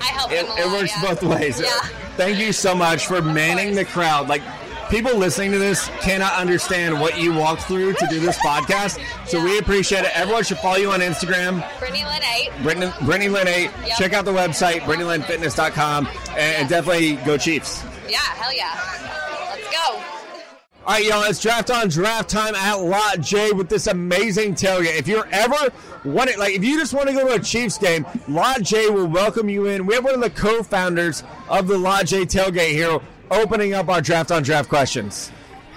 I 0.00 0.04
help 0.04 0.32
it, 0.32 0.46
it 0.46 0.66
works 0.72 0.92
yeah. 0.96 1.02
both 1.02 1.22
ways. 1.22 1.60
Yeah. 1.60 1.70
Thank 2.16 2.38
you 2.38 2.52
so 2.52 2.74
much 2.74 3.06
for 3.06 3.20
manning 3.20 3.74
the 3.74 3.84
crowd. 3.84 4.28
Like 4.28 4.42
people 4.88 5.16
listening 5.16 5.52
to 5.52 5.58
this 5.58 5.88
cannot 6.00 6.32
understand 6.34 7.00
what 7.00 7.18
you 7.18 7.34
walked 7.34 7.62
through 7.62 7.94
to 7.94 8.06
do 8.08 8.20
this 8.20 8.38
podcast. 8.38 9.00
So 9.26 9.42
we 9.42 9.58
appreciate 9.58 10.04
it. 10.04 10.16
Everyone 10.16 10.44
should 10.44 10.58
follow 10.58 10.76
you 10.76 10.90
on 10.90 11.00
Instagram, 11.00 11.66
Brittany 11.78 12.04
Lynne 12.04 12.22
8. 12.22 12.62
Brittany, 12.62 12.92
Brittany 13.02 13.28
Lynne 13.28 13.48
8. 13.48 13.62
Yep. 13.62 13.98
Check 13.98 14.12
out 14.12 14.24
the 14.24 14.32
website, 14.32 14.80
BrittanyLynneFitness.com, 14.80 16.06
and, 16.30 16.38
and 16.38 16.68
definitely 16.68 17.16
go 17.16 17.36
Chiefs. 17.36 17.84
Yeah, 18.08 18.18
hell 18.18 18.54
yeah. 18.54 18.80
Let's 19.50 19.70
go. 19.70 20.15
All 20.86 20.92
right, 20.92 21.04
y'all, 21.04 21.24
it's 21.24 21.42
draft 21.42 21.68
on 21.72 21.88
draft 21.88 22.30
time 22.30 22.54
at 22.54 22.74
Lot 22.74 23.20
J 23.20 23.50
with 23.50 23.68
this 23.68 23.88
amazing 23.88 24.54
tailgate. 24.54 24.96
If 24.96 25.08
you're 25.08 25.26
ever 25.32 25.56
wanting, 26.04 26.38
like, 26.38 26.54
if 26.54 26.62
you 26.62 26.78
just 26.78 26.94
want 26.94 27.08
to 27.08 27.12
go 27.12 27.26
to 27.26 27.34
a 27.34 27.40
Chiefs 27.40 27.76
game, 27.76 28.06
Lot 28.28 28.62
J 28.62 28.88
will 28.88 29.08
welcome 29.08 29.48
you 29.48 29.66
in. 29.66 29.84
We 29.84 29.96
have 29.96 30.04
one 30.04 30.14
of 30.14 30.20
the 30.20 30.30
co 30.30 30.62
founders 30.62 31.24
of 31.48 31.66
the 31.66 31.76
Lot 31.76 32.06
J 32.06 32.24
tailgate 32.24 32.70
here 32.70 33.00
opening 33.32 33.74
up 33.74 33.88
our 33.88 34.00
draft 34.00 34.30
on 34.30 34.44
draft 34.44 34.68
questions. 34.68 35.32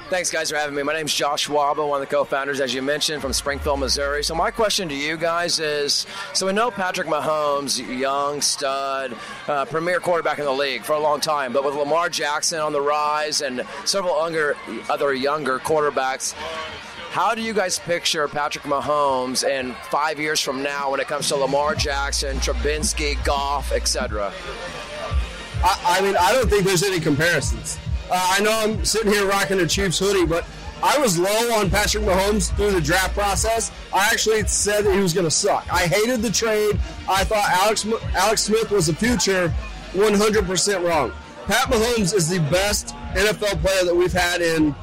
Thanks, 0.09 0.31
guys, 0.31 0.49
for 0.49 0.55
having 0.57 0.73
me. 0.73 0.81
My 0.81 0.93
name's 0.93 1.13
Josh 1.13 1.47
Waba, 1.47 1.87
one 1.87 2.01
of 2.01 2.09
the 2.09 2.11
co-founders, 2.11 2.59
as 2.59 2.73
you 2.73 2.81
mentioned, 2.81 3.21
from 3.21 3.31
Springfield, 3.31 3.79
Missouri. 3.79 4.23
So 4.23 4.33
my 4.33 4.49
question 4.49 4.89
to 4.89 4.95
you 4.95 5.17
guys 5.17 5.59
is: 5.59 6.07
so 6.33 6.47
we 6.47 6.53
know 6.53 6.71
Patrick 6.71 7.07
Mahomes, 7.07 7.77
young 7.95 8.41
stud, 8.41 9.15
uh, 9.47 9.65
premier 9.65 9.99
quarterback 9.99 10.39
in 10.39 10.45
the 10.45 10.51
league 10.51 10.81
for 10.81 10.93
a 10.93 10.99
long 10.99 11.19
time, 11.19 11.53
but 11.53 11.63
with 11.63 11.75
Lamar 11.75 12.09
Jackson 12.09 12.59
on 12.59 12.73
the 12.73 12.81
rise 12.81 13.41
and 13.41 13.63
several 13.85 14.15
other 14.15 14.57
other 14.89 15.13
younger 15.13 15.59
quarterbacks. 15.59 16.33
How 17.11 17.35
do 17.35 17.43
you 17.43 17.53
guys 17.53 17.77
picture 17.77 18.27
Patrick 18.27 18.65
Mahomes 18.65 19.47
in 19.47 19.75
five 19.91 20.19
years 20.19 20.39
from 20.39 20.63
now 20.63 20.89
when 20.89 20.99
it 20.99 21.07
comes 21.07 21.27
to 21.27 21.35
Lamar 21.35 21.75
Jackson, 21.75 22.37
Trubinsky, 22.37 23.23
Goff, 23.23 23.71
etc.? 23.71 24.33
I, 25.63 25.97
I 25.99 26.01
mean, 26.01 26.15
I 26.19 26.31
don't 26.31 26.49
think 26.49 26.65
there's 26.65 26.83
any 26.83 26.99
comparisons. 26.99 27.77
Uh, 28.09 28.35
I 28.37 28.41
know 28.41 28.51
I'm 28.51 28.83
sitting 28.85 29.11
here 29.11 29.25
rocking 29.27 29.59
a 29.59 29.67
Chiefs 29.67 29.99
hoodie, 29.99 30.25
but 30.25 30.45
I 30.81 30.97
was 30.97 31.19
low 31.19 31.59
on 31.59 31.69
Patrick 31.69 32.03
Mahomes 32.03 32.55
through 32.55 32.71
the 32.71 32.81
draft 32.81 33.13
process. 33.13 33.71
I 33.93 34.09
actually 34.11 34.45
said 34.47 34.85
that 34.85 34.93
he 34.93 34.99
was 34.99 35.13
going 35.13 35.25
to 35.25 35.31
suck. 35.31 35.67
I 35.71 35.87
hated 35.87 36.21
the 36.21 36.31
trade. 36.31 36.79
I 37.07 37.23
thought 37.23 37.45
Alex 37.49 37.85
Alex 38.15 38.43
Smith 38.43 38.71
was 38.71 38.87
the 38.87 38.93
future. 38.93 39.53
100% 39.93 40.87
wrong. 40.87 41.11
Pat 41.47 41.67
Mahomes 41.67 42.13
is 42.13 42.29
the 42.29 42.39
best 42.51 42.95
NFL 43.15 43.61
player 43.61 43.83
that 43.83 43.95
we've 43.95 44.13
had 44.13 44.41
in 44.41 44.75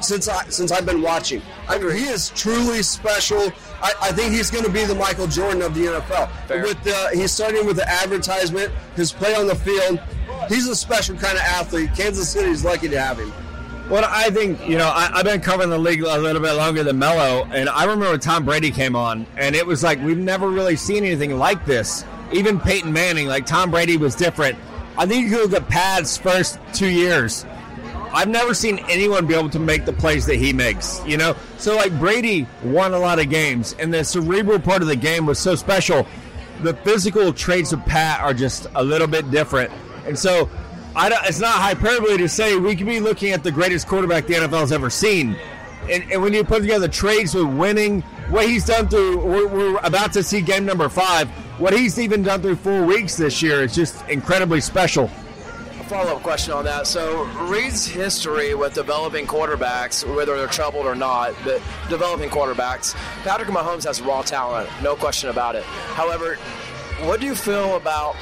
since 0.00 0.28
I 0.28 0.44
since 0.48 0.70
I've 0.70 0.84
been 0.84 1.00
watching. 1.00 1.40
I 1.68 1.78
mean, 1.78 1.96
he 1.96 2.04
is 2.04 2.30
truly 2.30 2.82
special. 2.82 3.52
I, 3.82 3.92
I 4.02 4.12
think 4.12 4.32
he's 4.32 4.50
going 4.50 4.64
to 4.64 4.70
be 4.70 4.84
the 4.84 4.94
Michael 4.94 5.26
Jordan 5.26 5.62
of 5.62 5.74
the 5.74 5.86
NFL. 5.86 6.30
Fair. 6.46 6.62
With 6.62 6.82
the, 6.82 7.10
he's 7.14 7.32
starting 7.32 7.66
with 7.66 7.76
the 7.76 7.88
advertisement, 7.88 8.72
his 8.94 9.12
play 9.12 9.34
on 9.34 9.46
the 9.46 9.54
field. 9.54 10.00
He's 10.48 10.68
a 10.68 10.76
special 10.76 11.16
kind 11.16 11.36
of 11.36 11.42
athlete. 11.42 11.90
Kansas 11.96 12.28
City's 12.28 12.64
lucky 12.64 12.88
to 12.88 13.00
have 13.00 13.18
him. 13.18 13.32
Well, 13.88 14.04
I 14.08 14.30
think, 14.30 14.66
you 14.68 14.76
know, 14.76 14.88
I, 14.88 15.10
I've 15.14 15.24
been 15.24 15.40
covering 15.40 15.70
the 15.70 15.78
league 15.78 16.02
a 16.02 16.18
little 16.18 16.42
bit 16.42 16.54
longer 16.54 16.82
than 16.82 16.98
Mello, 16.98 17.44
and 17.52 17.68
I 17.68 17.84
remember 17.84 18.18
Tom 18.18 18.44
Brady 18.44 18.72
came 18.72 18.96
on, 18.96 19.26
and 19.36 19.54
it 19.54 19.64
was 19.64 19.84
like 19.84 20.02
we've 20.02 20.18
never 20.18 20.48
really 20.48 20.74
seen 20.74 21.04
anything 21.04 21.38
like 21.38 21.64
this. 21.66 22.04
Even 22.32 22.58
Peyton 22.58 22.92
Manning, 22.92 23.28
like 23.28 23.46
Tom 23.46 23.70
Brady 23.70 23.96
was 23.96 24.16
different. 24.16 24.58
I 24.98 25.06
think 25.06 25.30
you 25.30 25.36
look 25.36 25.52
at 25.52 25.68
Pat's 25.68 26.16
first 26.16 26.58
two 26.74 26.88
years. 26.88 27.46
I've 28.12 28.28
never 28.28 28.54
seen 28.54 28.78
anyone 28.88 29.26
be 29.26 29.34
able 29.34 29.50
to 29.50 29.58
make 29.58 29.84
the 29.84 29.92
plays 29.92 30.26
that 30.26 30.36
he 30.36 30.52
makes, 30.52 31.04
you 31.04 31.16
know? 31.16 31.36
So, 31.58 31.76
like, 31.76 31.96
Brady 31.98 32.46
won 32.64 32.94
a 32.94 32.98
lot 32.98 33.18
of 33.18 33.28
games, 33.28 33.76
and 33.78 33.92
the 33.92 34.02
cerebral 34.02 34.58
part 34.58 34.80
of 34.80 34.88
the 34.88 34.96
game 34.96 35.26
was 35.26 35.38
so 35.38 35.54
special. 35.54 36.06
The 36.62 36.74
physical 36.74 37.32
traits 37.32 37.72
of 37.72 37.84
Pat 37.84 38.20
are 38.20 38.32
just 38.32 38.68
a 38.74 38.82
little 38.82 39.06
bit 39.06 39.30
different. 39.30 39.70
And 40.06 40.18
so, 40.18 40.48
it's 40.96 41.40
not 41.40 41.54
hyperbole 41.54 42.16
to 42.18 42.28
say 42.28 42.56
we 42.56 42.74
could 42.76 42.86
be 42.86 43.00
looking 43.00 43.32
at 43.32 43.42
the 43.42 43.52
greatest 43.52 43.86
quarterback 43.86 44.26
the 44.26 44.34
NFL 44.34 44.60
has 44.60 44.72
ever 44.72 44.90
seen. 44.90 45.36
And, 45.90 46.10
and 46.10 46.22
when 46.22 46.32
you 46.32 46.42
put 46.42 46.62
together 46.62 46.88
trades 46.88 47.34
with 47.34 47.46
winning, 47.46 48.02
what 48.28 48.48
he's 48.48 48.64
done 48.64 48.88
through, 48.88 49.24
we're, 49.24 49.46
we're 49.46 49.78
about 49.84 50.12
to 50.14 50.22
see 50.22 50.40
game 50.40 50.64
number 50.64 50.88
five. 50.88 51.28
What 51.58 51.72
he's 51.72 51.98
even 51.98 52.22
done 52.22 52.42
through 52.42 52.56
four 52.56 52.82
weeks 52.82 53.16
this 53.16 53.40
year 53.40 53.62
is 53.62 53.74
just 53.74 54.06
incredibly 54.08 54.60
special. 54.60 55.04
A 55.04 55.84
follow 55.84 56.16
up 56.16 56.22
question 56.22 56.52
on 56.52 56.64
that. 56.64 56.86
So, 56.88 57.24
Reid's 57.48 57.86
history 57.86 58.54
with 58.54 58.74
developing 58.74 59.26
quarterbacks, 59.26 60.04
whether 60.16 60.36
they're 60.36 60.48
troubled 60.48 60.86
or 60.86 60.96
not, 60.96 61.34
but 61.44 61.62
developing 61.88 62.30
quarterbacks, 62.30 62.94
Patrick 63.22 63.48
Mahomes 63.48 63.84
has 63.84 64.00
raw 64.00 64.22
talent, 64.22 64.68
no 64.82 64.96
question 64.96 65.30
about 65.30 65.54
it. 65.54 65.62
However, 65.62 66.36
what 67.00 67.20
do 67.20 67.26
you 67.26 67.34
feel 67.34 67.76
about 67.76 68.16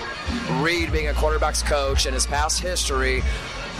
Reid 0.62 0.90
being 0.92 1.08
a 1.08 1.12
quarterbacks 1.12 1.64
coach 1.64 2.06
and 2.06 2.14
his 2.14 2.26
past 2.26 2.60
history 2.60 3.22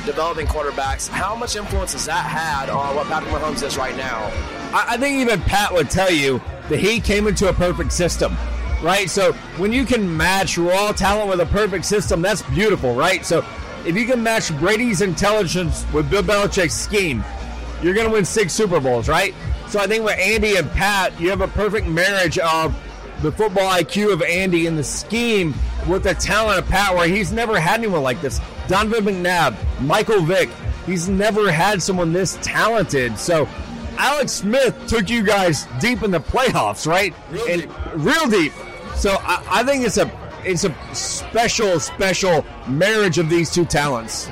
developing 0.07 0.47
quarterbacks? 0.47 1.09
How 1.09 1.35
much 1.35 1.57
influence 1.57 1.93
has 1.93 2.07
that 2.07 2.27
had 2.27 2.69
on 2.69 2.95
what 2.95 3.07
Patrick 3.07 3.33
Mahomes 3.33 3.63
is 3.63 3.77
right 3.77 3.97
now? 3.97 4.31
I, 4.73 4.85
I 4.91 4.97
think 4.97 5.19
even 5.21 5.41
Pat 5.43 5.73
would 5.73 5.91
tell 5.91 6.11
you 6.11 6.41
that 6.69 6.79
he 6.79 7.01
came 7.01 7.27
into 7.27 7.49
a 7.49 7.53
perfect 7.53 7.93
system. 7.93 8.37
right? 8.83 9.09
So 9.09 9.33
when 9.57 9.73
you 9.73 9.85
can 9.85 10.15
match 10.17 10.59
raw 10.59 10.93
talent 10.93 11.29
with 11.29 11.41
a 11.41 11.47
perfect 11.47 11.87
system, 11.87 12.21
that's 12.23 12.43
beautiful, 12.43 12.95
right? 12.95 13.25
So 13.25 13.45
if 13.87 13.97
you 13.97 14.07
can 14.07 14.23
match 14.23 14.57
Brady's 14.59 15.01
intelligence 15.01 15.85
with 15.93 16.11
Bill 16.11 16.23
Belichick's 16.23 16.75
scheme, 16.75 17.25
you're 17.83 17.95
going 17.95 18.07
to 18.07 18.13
win 18.13 18.25
six 18.25 18.53
Super 18.53 18.81
Bowls, 18.81 19.09
right? 19.09 19.35
So 19.69 19.81
I 19.81 19.87
think 19.87 20.05
with 20.05 20.19
Andy 20.19 20.57
and 20.57 20.71
Pat, 20.71 21.19
you 21.21 21.31
have 21.31 21.41
a 21.41 21.49
perfect 21.49 21.87
marriage 21.87 22.39
of 22.39 22.75
the 23.25 23.33
football 23.33 23.73
IQ 23.73 24.13
of 24.13 24.23
Andy 24.23 24.67
and 24.67 24.79
the 24.79 24.85
scheme 24.85 25.55
with 25.89 26.03
the 26.03 26.15
talent 26.15 26.59
of 26.59 26.69
Pat, 26.69 26.95
where 26.95 27.09
he's 27.09 27.33
never 27.33 27.59
had 27.59 27.81
anyone 27.81 28.03
like 28.03 28.21
this. 28.21 28.39
Donovan 28.69 29.03
McNabb, 29.05 29.57
Michael 29.81 30.21
Vick, 30.21 30.51
he's 30.85 31.09
never 31.09 31.51
had 31.51 31.83
someone 31.83 32.13
this 32.13 32.39
talented. 32.43 33.19
So 33.19 33.49
Alex 33.97 34.33
Smith 34.33 34.77
took 34.87 35.09
you 35.09 35.23
guys 35.23 35.67
deep 35.81 36.03
in 36.03 36.11
the 36.11 36.21
playoffs, 36.21 36.87
right? 36.87 37.15
Real 37.31 37.47
and 37.49 37.63
deep. 37.63 37.71
real 37.95 38.29
deep. 38.29 38.53
So 38.95 39.17
I, 39.21 39.43
I 39.49 39.65
think 39.65 39.87
it's 39.87 39.97
a 39.97 40.11
it's 40.45 40.65
a 40.65 40.95
special, 40.95 41.81
special 41.81 42.45
marriage 42.69 43.17
of 43.17 43.31
these 43.31 43.51
two 43.51 43.65
talents. 43.65 44.29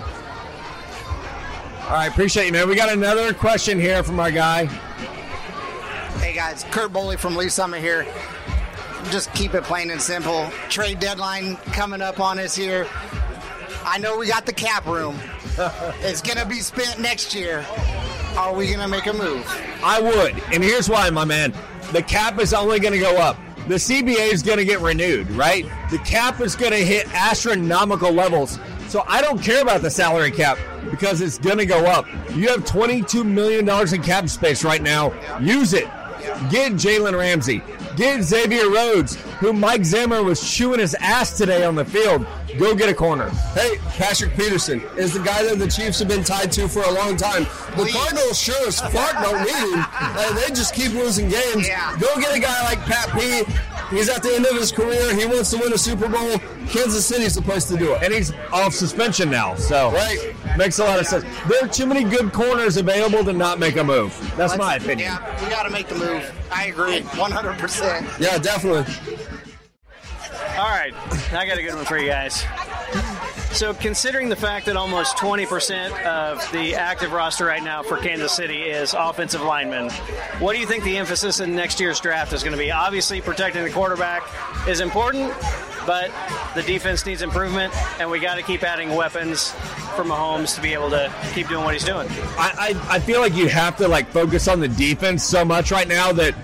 All 1.84 1.98
right, 1.98 2.08
appreciate 2.08 2.46
you, 2.46 2.52
man. 2.52 2.68
We 2.68 2.76
got 2.76 2.92
another 2.92 3.32
question 3.32 3.80
here 3.80 4.02
from 4.02 4.20
our 4.20 4.30
guy. 4.30 4.66
Hey 6.18 6.34
guys, 6.34 6.64
Kurt 6.70 6.92
Boley 6.92 7.18
from 7.18 7.36
Lee 7.36 7.48
Summit 7.48 7.80
here. 7.80 8.06
Just 9.10 9.32
keep 9.34 9.54
it 9.54 9.64
plain 9.64 9.90
and 9.90 10.00
simple. 10.00 10.48
Trade 10.68 11.00
deadline 11.00 11.56
coming 11.72 12.00
up 12.00 12.20
on 12.20 12.38
us 12.38 12.54
here. 12.54 12.86
I 13.84 13.98
know 13.98 14.16
we 14.16 14.28
got 14.28 14.46
the 14.46 14.52
cap 14.52 14.86
room. 14.86 15.18
it's 16.00 16.22
gonna 16.22 16.46
be 16.46 16.60
spent 16.60 17.00
next 17.00 17.34
year. 17.34 17.66
Are 18.36 18.54
we 18.54 18.70
gonna 18.70 18.88
make 18.88 19.06
a 19.06 19.12
move? 19.12 19.46
I 19.82 20.00
would, 20.00 20.40
and 20.52 20.62
here's 20.62 20.88
why, 20.88 21.10
my 21.10 21.24
man. 21.24 21.52
The 21.92 22.02
cap 22.02 22.40
is 22.40 22.54
only 22.54 22.80
going 22.80 22.94
to 22.94 22.98
go 22.98 23.18
up. 23.18 23.36
The 23.68 23.74
CBA 23.74 24.32
is 24.32 24.42
going 24.42 24.56
to 24.56 24.64
get 24.64 24.80
renewed, 24.80 25.30
right? 25.32 25.66
The 25.90 25.98
cap 25.98 26.40
is 26.40 26.56
going 26.56 26.72
to 26.72 26.78
hit 26.78 27.06
astronomical 27.12 28.10
levels. 28.10 28.58
So 28.88 29.04
I 29.06 29.20
don't 29.20 29.42
care 29.42 29.60
about 29.60 29.82
the 29.82 29.90
salary 29.90 30.30
cap 30.30 30.56
because 30.90 31.20
it's 31.20 31.36
going 31.36 31.58
to 31.58 31.66
go 31.66 31.84
up. 31.84 32.06
You 32.34 32.48
have 32.48 32.64
$22 32.64 33.26
million 33.26 33.68
in 33.68 34.02
cap 34.02 34.30
space 34.30 34.64
right 34.64 34.80
now. 34.80 35.12
Use 35.38 35.74
it. 35.74 35.84
Get 36.50 36.72
Jalen 36.72 37.18
Ramsey. 37.18 37.62
Get 37.96 38.22
Xavier 38.22 38.70
Rhodes, 38.70 39.16
who 39.40 39.52
Mike 39.52 39.84
Zimmer 39.84 40.22
was 40.22 40.40
chewing 40.40 40.80
his 40.80 40.94
ass 41.00 41.36
today 41.36 41.64
on 41.64 41.74
the 41.74 41.84
field. 41.84 42.26
Go 42.58 42.74
get 42.74 42.88
a 42.88 42.94
corner. 42.94 43.28
Hey, 43.54 43.78
Patrick 43.90 44.34
Peterson 44.34 44.82
is 44.96 45.12
the 45.14 45.20
guy 45.20 45.42
that 45.42 45.58
the 45.58 45.68
Chiefs 45.68 45.98
have 45.98 46.08
been 46.08 46.24
tied 46.24 46.52
to 46.52 46.68
for 46.68 46.82
a 46.82 46.90
long 46.90 47.16
time. 47.16 47.44
The 47.76 47.84
Please. 47.84 47.94
Cardinals 47.94 48.38
sure 48.38 48.66
as 48.66 48.80
fuck 48.80 49.22
don't 49.22 49.42
need 49.42 49.74
him. 49.74 49.84
Uh, 49.92 50.32
they 50.34 50.48
just 50.48 50.74
keep 50.74 50.92
losing 50.92 51.28
games. 51.28 51.66
Yeah. 51.68 51.96
Go 51.98 52.14
get 52.20 52.34
a 52.36 52.40
guy 52.40 52.62
like 52.64 52.78
Pat 52.80 53.08
P. 53.18 53.42
He's 53.92 54.08
at 54.08 54.22
the 54.22 54.34
end 54.34 54.46
of 54.46 54.56
his 54.56 54.72
career. 54.72 55.14
He 55.14 55.26
wants 55.26 55.50
to 55.50 55.58
win 55.58 55.72
a 55.72 55.78
Super 55.78 56.08
Bowl. 56.08 56.38
Kansas 56.68 57.04
City's 57.04 57.34
the 57.34 57.42
place 57.42 57.64
to 57.66 57.76
do 57.76 57.94
it. 57.94 58.02
And 58.02 58.12
he's 58.12 58.32
off 58.52 58.72
suspension 58.74 59.30
now, 59.30 59.54
so 59.54 59.90
Right. 59.92 60.34
makes 60.56 60.78
a 60.78 60.84
lot 60.84 60.98
of 60.98 61.06
sense. 61.06 61.24
There 61.48 61.62
are 61.64 61.68
too 61.68 61.86
many 61.86 62.02
good 62.04 62.32
corners 62.32 62.76
available 62.78 63.24
to 63.24 63.32
not 63.32 63.58
make 63.58 63.76
a 63.76 63.84
move. 63.84 64.12
That's 64.36 64.56
my 64.56 64.72
Let's- 64.72 64.84
opinion. 64.84 65.12
Yeah, 65.12 65.44
we 65.44 65.50
gotta 65.50 65.70
make 65.70 65.88
the 65.88 65.94
move. 65.96 66.22
I 66.50 66.66
agree, 66.66 67.02
100%. 67.16 68.06
Yeah, 68.18 68.38
definitely. 68.38 68.92
All 70.58 70.68
right, 70.68 70.92
I 71.32 71.46
got 71.46 71.58
a 71.58 71.62
good 71.62 71.74
one 71.74 71.84
for 71.84 71.98
you 71.98 72.08
guys. 72.08 72.44
So, 73.52 73.74
considering 73.74 74.30
the 74.30 74.36
fact 74.36 74.64
that 74.66 74.76
almost 74.76 75.18
20% 75.18 76.06
of 76.06 76.52
the 76.52 76.74
active 76.74 77.12
roster 77.12 77.44
right 77.44 77.62
now 77.62 77.82
for 77.82 77.98
Kansas 77.98 78.32
City 78.32 78.62
is 78.62 78.94
offensive 78.94 79.42
linemen, 79.42 79.90
what 80.38 80.54
do 80.54 80.58
you 80.58 80.66
think 80.66 80.84
the 80.84 80.96
emphasis 80.96 81.38
in 81.38 81.54
next 81.54 81.78
year's 81.78 82.00
draft 82.00 82.32
is 82.32 82.42
going 82.42 82.52
to 82.52 82.58
be? 82.58 82.70
Obviously, 82.70 83.20
protecting 83.20 83.62
the 83.62 83.70
quarterback 83.70 84.22
is 84.66 84.80
important, 84.80 85.34
but 85.86 86.10
the 86.54 86.62
defense 86.62 87.04
needs 87.04 87.20
improvement, 87.20 87.74
and 88.00 88.10
we 88.10 88.20
got 88.20 88.36
to 88.36 88.42
keep 88.42 88.62
adding 88.62 88.94
weapons 88.94 89.50
for 89.94 90.02
Mahomes 90.02 90.54
to 90.54 90.62
be 90.62 90.72
able 90.72 90.88
to 90.88 91.12
keep 91.34 91.48
doing 91.48 91.62
what 91.62 91.74
he's 91.74 91.84
doing. 91.84 92.08
I, 92.38 92.74
I, 92.88 92.94
I 92.96 92.98
feel 93.00 93.20
like 93.20 93.34
you 93.34 93.48
have 93.48 93.76
to 93.76 93.86
like 93.86 94.08
focus 94.08 94.48
on 94.48 94.60
the 94.60 94.68
defense 94.68 95.24
so 95.24 95.44
much 95.44 95.70
right 95.70 95.88
now 95.88 96.10
that 96.12 96.34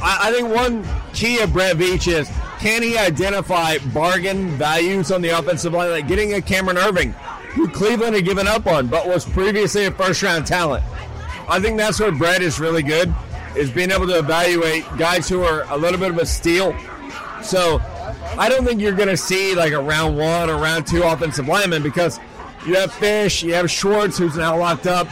I, 0.00 0.28
I 0.28 0.32
think 0.32 0.48
one 0.48 0.86
key 1.12 1.40
of 1.40 1.52
Brett 1.52 1.76
Veach 1.76 2.06
is 2.06 2.30
can 2.58 2.82
he 2.82 2.96
identify 2.96 3.78
bargain 3.92 4.50
values 4.50 5.12
on 5.12 5.20
the 5.22 5.30
offensive 5.30 5.72
line, 5.72 5.90
like 5.90 6.08
getting 6.08 6.34
a 6.34 6.42
Cameron 6.42 6.76
Erving, 6.76 7.12
who 7.52 7.68
Cleveland 7.68 8.14
had 8.14 8.24
given 8.24 8.46
up 8.46 8.66
on, 8.66 8.86
but 8.86 9.06
was 9.06 9.24
previously 9.24 9.84
a 9.86 9.90
first 9.90 10.22
round 10.22 10.46
talent. 10.46 10.84
I 11.48 11.60
think 11.60 11.76
that's 11.76 12.00
where 12.00 12.12
Brett 12.12 12.42
is 12.42 12.58
really 12.58 12.82
good, 12.82 13.14
is 13.56 13.70
being 13.70 13.90
able 13.90 14.06
to 14.08 14.18
evaluate 14.18 14.84
guys 14.96 15.28
who 15.28 15.42
are 15.42 15.64
a 15.70 15.76
little 15.76 15.98
bit 15.98 16.10
of 16.10 16.18
a 16.18 16.26
steal. 16.26 16.76
So 17.42 17.80
I 18.38 18.48
don't 18.48 18.64
think 18.64 18.80
you're 18.80 18.92
going 18.92 19.08
to 19.08 19.16
see 19.16 19.54
like 19.54 19.72
a 19.72 19.80
round 19.80 20.18
one 20.18 20.50
or 20.50 20.56
round 20.56 20.86
two 20.86 21.02
offensive 21.02 21.46
lineman 21.46 21.82
because 21.82 22.18
you 22.66 22.74
have 22.74 22.92
Fish, 22.92 23.42
you 23.42 23.54
have 23.54 23.70
Schwartz, 23.70 24.18
who's 24.18 24.36
now 24.36 24.58
locked 24.58 24.86
up. 24.86 25.08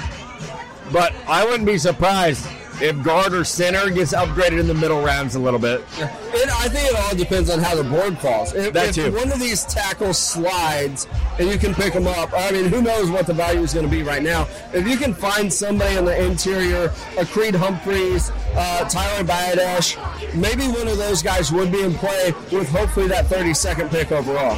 But 0.92 1.14
I 1.28 1.44
wouldn't 1.44 1.66
be 1.66 1.78
surprised 1.78 2.46
if 2.81 3.03
guard 3.03 3.33
or 3.33 3.45
center 3.45 3.89
gets 3.91 4.13
upgraded 4.13 4.59
in 4.61 4.67
the 4.67 4.75
middle 4.75 5.03
rounds 5.03 5.35
a 5.35 5.39
little 5.39 5.59
bit. 5.61 5.81
It, 5.99 6.49
I 6.51 6.69
think 6.69 6.91
it 6.91 6.97
all 6.97 7.15
depends 7.15 7.49
on 7.51 7.61
how 7.61 7.75
the 7.77 7.85
board 7.85 8.19
falls. 8.19 8.53
If, 8.55 8.73
That 8.73 8.89
if 8.89 8.95
too. 8.95 9.13
one 9.13 9.31
of 9.31 9.39
these 9.39 9.65
tackles 9.65 10.19
slides 10.19 11.07
and 11.39 11.49
you 11.49 11.59
can 11.59 11.75
pick 11.75 11.93
them 11.93 12.07
up, 12.07 12.31
I 12.35 12.51
mean, 12.51 12.65
who 12.67 12.83
knows 12.83 13.11
what 13.11 13.27
the 13.27 13.35
value 13.35 13.61
is 13.63 13.73
going 13.75 13.87
to 13.87 13.91
be 13.91 14.03
right 14.03 14.23
now? 14.23 14.49
If 14.73 14.87
you 14.89 14.97
can 14.97 15.15
find 15.15 15.53
somebody 15.53 15.97
in 15.97 16.05
the 16.05 16.25
interior, 16.25 16.93
a 17.19 17.25
Creed 17.27 17.55
Humphreys, 17.55 18.31
uh, 18.57 18.89
Tyler 18.89 19.25
Biadasz, 19.25 19.97
maybe 20.35 20.67
one 20.69 20.89
of 20.89 20.99
those 20.99 21.23
guys 21.23 21.53
would 21.53 21.71
be 21.71 21.83
in 21.83 21.95
play 21.95 22.33
with 22.53 22.69
hopefully 22.69 23.09
that 23.09 23.27
32nd 23.27 23.91
pick 23.91 24.11
overall. 24.13 24.57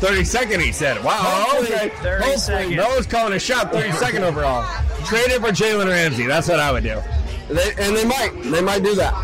32nd, 0.00 0.60
he 0.62 0.70
said. 0.72 1.02
Wow, 1.02 1.12
Hopefully- 1.18 1.74
okay. 1.74 1.88
32nd. 1.90 2.76
Noah's 2.76 3.06
calling 3.06 3.32
a 3.32 3.38
shot. 3.38 3.72
32nd 3.72 4.20
overall. 4.22 4.64
Trade 5.06 5.30
it 5.30 5.40
for 5.40 5.48
Jalen 5.48 5.88
Ramsey. 5.88 6.26
That's 6.26 6.48
what 6.48 6.60
I 6.60 6.70
would 6.70 6.84
do. 6.84 7.00
They, 7.48 7.72
and 7.78 7.96
they 7.96 8.04
might. 8.04 8.30
They 8.42 8.60
might 8.60 8.82
do 8.82 8.94
that. 8.96 9.14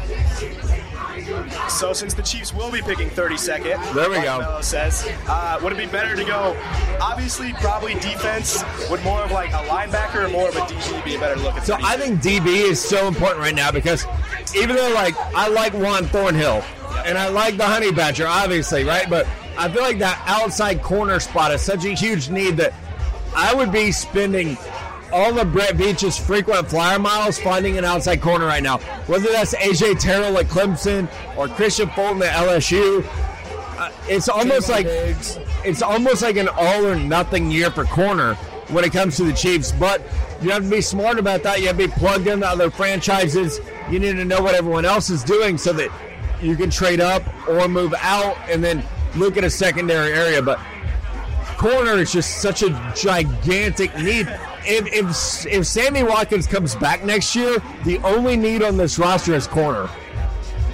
So 1.69 1.93
since 1.93 2.15
the 2.15 2.23
Chiefs 2.23 2.53
will 2.53 2.71
be 2.71 2.81
picking 2.83 3.09
32nd, 3.11 3.95
There 3.95 4.11
we 4.11 4.17
go. 4.17 4.61
Says, 4.61 5.09
uh, 5.27 5.59
would 5.63 5.73
it 5.73 5.79
be 5.79 5.87
better 5.87 6.15
to 6.17 6.25
go? 6.25 6.57
Obviously, 7.01 7.53
probably 7.55 7.95
defense. 7.95 8.63
Would 8.91 9.03
more 9.03 9.23
of 9.23 9.31
like 9.31 9.51
a 9.51 9.65
linebacker 9.67 10.27
or 10.27 10.29
more 10.29 10.49
of 10.49 10.57
a 10.57 10.61
DB 10.61 11.05
be 11.05 11.15
a 11.17 11.19
better 11.19 11.41
look 11.41 11.55
at? 11.55 11.67
So 11.67 11.77
I 11.83 11.97
think 11.97 12.21
DB 12.21 12.47
is 12.47 12.81
so 12.81 13.09
important 13.09 13.41
right 13.41 13.55
now 13.55 13.71
because 13.71 14.07
even 14.55 14.77
though 14.77 14.93
like 14.93 15.15
I 15.35 15.49
like 15.49 15.73
Juan 15.73 16.05
Thornhill 16.05 16.63
and 17.05 17.17
I 17.19 17.29
like 17.29 17.57
the 17.57 17.67
Honey 17.67 17.91
Badger, 17.93 18.27
obviously, 18.27 18.85
right? 18.85 19.09
But 19.09 19.27
I 19.59 19.69
feel 19.71 19.83
like 19.83 19.99
that 19.99 20.23
outside 20.27 20.83
corner 20.83 21.21
spot 21.21 21.53
is 21.53 21.61
such 21.63 21.85
a 21.85 21.91
huge 21.91 22.29
need 22.29 22.57
that 22.59 22.75
I 23.35 23.55
would 23.55 23.73
be 23.73 23.93
spending 23.93 24.57
all 25.15 25.39
of 25.39 25.53
Brett 25.53 25.77
Veach's 25.77 26.19
frequent 26.19 26.69
flyer 26.69 26.99
miles 26.99 27.39
finding 27.39 27.79
an 27.79 27.85
outside 27.85 28.21
corner 28.21 28.47
right 28.47 28.63
now. 28.63 28.79
Whether 29.07 29.31
that's 29.31 29.55
AJ 29.55 30.01
Terrell 30.01 30.37
at 30.39 30.47
Clemson 30.47 31.05
or 31.37 31.47
Kristian 31.47 31.95
Fulton 31.95 32.21
at 32.23 32.35
LSU. 32.35 33.07
Uh, 33.79 33.91
it's 34.09 34.29
almost 34.29 34.69
like 34.69 34.87
it's 34.87 35.83
almost 35.83 36.23
like 36.23 36.37
an 36.37 36.49
all 36.49 36.85
or 36.85 36.97
nothing 36.97 37.51
year 37.51 37.71
for 37.71 37.85
corner 37.85 38.35
when 38.69 38.85
it 38.85 38.93
comes 38.93 39.17
to 39.17 39.25
the 39.25 39.33
Chiefs. 39.33 39.71
But 39.71 40.03
you 40.43 40.51
have 40.51 40.65
to 40.65 40.71
be 40.71 40.81
smart 40.81 41.21
about 41.21 41.45
that. 41.45 41.61
You 41.61 41.69
have 41.69 41.79
to 41.79 41.87
be 41.87 41.93
plugged 41.93 42.27
into 42.27 42.47
other 42.47 42.71
franchises. 42.71 43.61
You 43.89 44.01
need 44.01 44.17
to 44.17 44.25
know 44.25 44.43
what 44.43 44.57
everyone 44.57 44.85
else 44.85 45.11
is 45.11 45.23
doing 45.23 45.59
so 45.59 45.73
that 45.75 45.91
you 46.43 46.57
can 46.57 46.71
trade 46.71 47.01
up 47.01 47.23
or 47.49 47.69
move 47.69 47.95
out 48.01 48.37
and 48.49 48.63
then 48.65 48.83
look 49.15 49.37
at 49.37 49.45
a 49.45 49.51
secondary 49.51 50.13
area. 50.13 50.43
But 50.43 50.59
corner 51.65 51.93
is 51.93 52.13
just 52.13 52.43
such 52.43 52.63
a 52.63 52.69
gigantic 52.95 53.97
need. 53.97 54.29
If, 54.67 54.87
if, 54.93 55.47
if 55.47 55.67
Sammy 55.67 56.03
Watkins 56.03 56.47
comes 56.47 56.75
back 56.75 57.03
next 57.05 57.35
year, 57.35 57.57
the 57.87 57.97
only 58.01 58.37
need 58.37 58.63
on 58.63 58.77
this 58.77 58.99
roster 58.99 59.35
is 59.35 59.47
corner. 59.47 59.89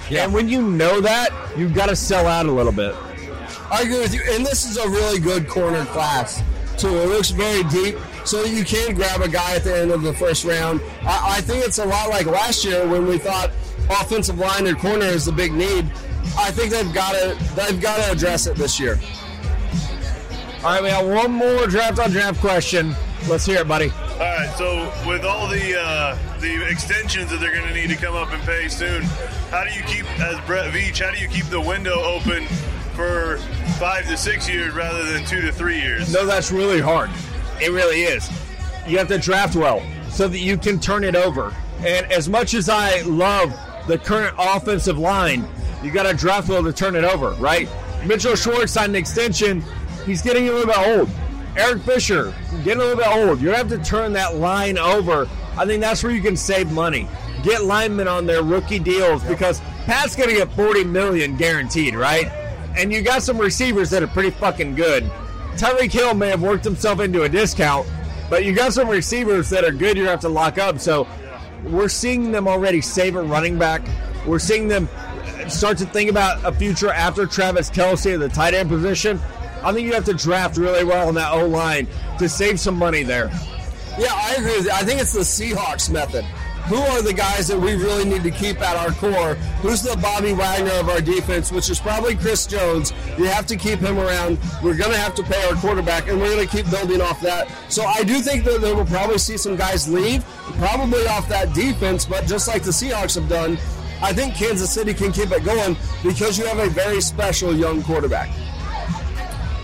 Yeah. 0.09 0.25
And 0.25 0.33
when 0.33 0.49
you 0.49 0.61
know 0.61 0.99
that, 0.99 1.29
you've 1.55 1.73
got 1.73 1.87
to 1.87 1.95
sell 1.95 2.27
out 2.27 2.45
a 2.45 2.51
little 2.51 2.73
bit. 2.73 2.93
I 3.71 3.83
agree 3.83 3.99
with 3.99 4.13
you. 4.13 4.21
And 4.31 4.45
this 4.45 4.69
is 4.69 4.75
a 4.75 4.89
really 4.89 5.17
good 5.17 5.47
corner 5.47 5.85
class, 5.85 6.43
too. 6.77 6.89
It 6.89 7.07
looks 7.07 7.29
very 7.29 7.63
deep, 7.63 7.95
so 8.25 8.43
you 8.43 8.65
can 8.65 8.93
grab 8.93 9.21
a 9.21 9.29
guy 9.29 9.55
at 9.55 9.63
the 9.63 9.73
end 9.73 9.91
of 9.91 10.01
the 10.01 10.13
first 10.13 10.43
round. 10.43 10.81
I, 11.03 11.37
I 11.37 11.41
think 11.41 11.65
it's 11.65 11.79
a 11.79 11.85
lot 11.85 12.09
like 12.09 12.25
last 12.25 12.65
year 12.65 12.85
when 12.85 13.07
we 13.07 13.17
thought 13.17 13.49
offensive 13.89 14.37
line 14.37 14.67
and 14.67 14.77
corner 14.77 15.05
is 15.05 15.23
the 15.23 15.31
big 15.31 15.53
need. 15.53 15.85
I 16.37 16.51
think 16.51 16.71
they've 16.71 16.93
got 16.93 17.13
to 17.13 17.37
they've 17.55 17.79
got 17.79 17.97
to 18.03 18.11
address 18.11 18.45
it 18.45 18.57
this 18.57 18.77
year. 18.77 18.99
All 20.63 20.69
right, 20.69 20.83
we 20.83 20.89
have 20.89 21.07
one 21.07 21.31
more 21.31 21.65
draft 21.65 21.97
on 21.97 22.11
draft 22.11 22.39
question. 22.39 22.95
Let's 23.27 23.45
hear 23.47 23.61
it, 23.61 23.67
buddy. 23.67 23.89
All 23.89 24.19
right, 24.19 24.53
so 24.57 24.93
with 25.07 25.25
all 25.25 25.47
the 25.47 25.79
uh, 25.79 26.15
the 26.39 26.67
extensions 26.69 27.31
that 27.31 27.39
they're 27.39 27.53
going 27.53 27.67
to 27.67 27.73
need 27.73 27.89
to 27.89 27.95
come 27.95 28.13
up 28.15 28.31
and 28.31 28.41
pay 28.43 28.67
soon, 28.67 29.01
how 29.49 29.63
do 29.63 29.73
you 29.73 29.81
keep, 29.83 30.05
as 30.19 30.39
Brett 30.45 30.71
Veach, 30.71 31.03
how 31.03 31.11
do 31.11 31.17
you 31.17 31.27
keep 31.27 31.45
the 31.45 31.59
window 31.59 31.99
open 32.03 32.45
for 32.93 33.37
five 33.79 34.07
to 34.07 34.15
six 34.15 34.47
years 34.47 34.73
rather 34.75 35.03
than 35.11 35.25
two 35.25 35.41
to 35.41 35.51
three 35.51 35.81
years? 35.81 36.13
No, 36.13 36.27
that's 36.27 36.51
really 36.51 36.79
hard. 36.79 37.09
It 37.59 37.71
really 37.71 38.03
is. 38.03 38.29
You 38.87 38.99
have 38.99 39.07
to 39.07 39.17
draft 39.17 39.55
well 39.55 39.81
so 40.11 40.27
that 40.27 40.39
you 40.39 40.57
can 40.57 40.79
turn 40.79 41.03
it 41.03 41.15
over. 41.15 41.55
And 41.79 42.05
as 42.11 42.29
much 42.29 42.53
as 42.53 42.69
I 42.69 43.01
love 43.01 43.51
the 43.87 43.97
current 43.97 44.35
offensive 44.37 44.99
line, 44.99 45.47
You 45.83 45.89
got 45.89 46.03
to 46.03 46.13
draft 46.13 46.47
well 46.49 46.63
to 46.63 46.71
turn 46.71 46.95
it 46.95 47.03
over, 47.03 47.31
right? 47.39 47.67
Mitchell 48.05 48.35
Schwartz 48.35 48.73
signed 48.73 48.91
an 48.91 48.95
extension. 48.97 49.63
He's 50.05 50.21
getting 50.21 50.47
a 50.49 50.51
little 50.51 50.67
bit 50.67 50.77
old. 50.77 51.09
Eric 51.57 51.83
Fisher 51.83 52.33
getting 52.63 52.81
a 52.81 52.85
little 52.85 52.97
bit 52.97 53.07
old. 53.07 53.41
You're 53.41 53.53
going 53.53 53.67
to 53.67 53.75
have 53.75 53.83
to 53.83 53.89
turn 53.89 54.13
that 54.13 54.35
line 54.35 54.77
over. 54.77 55.27
I 55.57 55.65
think 55.65 55.81
that's 55.81 56.03
where 56.03 56.11
you 56.11 56.21
can 56.21 56.37
save 56.37 56.71
money. 56.71 57.07
Get 57.43 57.63
linemen 57.63 58.07
on 58.07 58.25
their 58.25 58.43
rookie 58.43 58.79
deals 58.79 59.23
because 59.23 59.59
Pat's 59.85 60.15
going 60.15 60.29
to 60.29 60.35
get 60.35 60.51
40 60.53 60.85
million 60.85 61.35
guaranteed, 61.35 61.95
right? 61.95 62.27
And 62.77 62.91
you 62.91 63.01
got 63.01 63.21
some 63.21 63.37
receivers 63.37 63.89
that 63.89 64.01
are 64.01 64.07
pretty 64.07 64.31
fucking 64.31 64.75
good. 64.75 65.03
Tyreek 65.55 65.91
Hill 65.91 66.13
may 66.13 66.29
have 66.29 66.41
worked 66.41 66.63
himself 66.63 67.01
into 67.01 67.23
a 67.23 67.29
discount, 67.29 67.87
but 68.29 68.45
you 68.45 68.55
got 68.55 68.73
some 68.73 68.87
receivers 68.87 69.49
that 69.49 69.65
are 69.65 69.71
good. 69.71 69.97
you're 69.97 70.05
going 70.05 70.07
to 70.07 70.11
have 70.11 70.21
to 70.21 70.29
lock 70.29 70.57
up. 70.57 70.79
So 70.79 71.05
we're 71.65 71.89
seeing 71.89 72.31
them 72.31 72.47
already 72.47 72.79
save 72.79 73.15
a 73.15 73.21
running 73.21 73.59
back. 73.59 73.81
We're 74.25 74.39
seeing 74.39 74.67
them 74.67 74.87
start 75.49 75.77
to 75.79 75.85
think 75.85 76.09
about 76.09 76.43
a 76.45 76.51
future 76.51 76.91
after 76.91 77.25
Travis 77.25 77.69
Kelce 77.69 78.13
at 78.13 78.19
the 78.19 78.29
tight 78.29 78.53
end 78.53 78.69
position. 78.69 79.19
I 79.63 79.73
think 79.73 79.87
you 79.87 79.93
have 79.93 80.05
to 80.05 80.13
draft 80.13 80.57
really 80.57 80.83
well 80.83 81.07
on 81.07 81.15
that 81.15 81.31
O 81.33 81.47
line 81.47 81.87
to 82.19 82.27
save 82.27 82.59
some 82.59 82.75
money 82.77 83.03
there. 83.03 83.29
Yeah, 83.97 84.13
I 84.13 84.35
agree. 84.37 84.57
With 84.57 84.65
you. 84.65 84.71
I 84.71 84.83
think 84.83 85.01
it's 85.01 85.13
the 85.13 85.19
Seahawks 85.21 85.89
method. 85.89 86.25
Who 86.65 86.77
are 86.77 87.01
the 87.01 87.13
guys 87.13 87.47
that 87.47 87.59
we 87.59 87.73
really 87.73 88.05
need 88.05 88.23
to 88.23 88.31
keep 88.31 88.61
at 88.61 88.77
our 88.77 88.91
core? 88.91 89.33
Who's 89.61 89.81
the 89.81 89.97
Bobby 89.97 90.33
Wagner 90.33 90.71
of 90.73 90.89
our 90.89 91.01
defense, 91.01 91.51
which 91.51 91.69
is 91.69 91.79
probably 91.79 92.15
Chris 92.15 92.45
Jones? 92.45 92.93
You 93.17 93.25
have 93.25 93.47
to 93.47 93.55
keep 93.57 93.79
him 93.79 93.97
around. 93.97 94.37
We're 94.63 94.77
going 94.77 94.91
to 94.91 94.97
have 94.97 95.15
to 95.15 95.23
pay 95.23 95.43
our 95.49 95.55
quarterback, 95.55 96.07
and 96.07 96.19
we're 96.19 96.33
going 96.33 96.47
to 96.47 96.55
keep 96.55 96.69
building 96.69 97.01
off 97.01 97.19
that. 97.21 97.49
So 97.67 97.83
I 97.83 98.03
do 98.03 98.21
think 98.21 98.45
that 98.45 98.61
we'll 98.61 98.85
probably 98.85 99.17
see 99.17 99.37
some 99.37 99.55
guys 99.55 99.91
leave, 99.91 100.23
probably 100.59 101.05
off 101.07 101.27
that 101.29 101.53
defense, 101.53 102.05
but 102.05 102.25
just 102.25 102.47
like 102.47 102.63
the 102.63 102.71
Seahawks 102.71 103.15
have 103.15 103.27
done, 103.27 103.57
I 104.01 104.13
think 104.13 104.35
Kansas 104.35 104.71
City 104.71 104.93
can 104.93 105.11
keep 105.11 105.31
it 105.31 105.43
going 105.43 105.75
because 106.03 106.37
you 106.37 106.45
have 106.45 106.59
a 106.59 106.69
very 106.69 107.01
special 107.01 107.55
young 107.55 107.83
quarterback. 107.83 108.29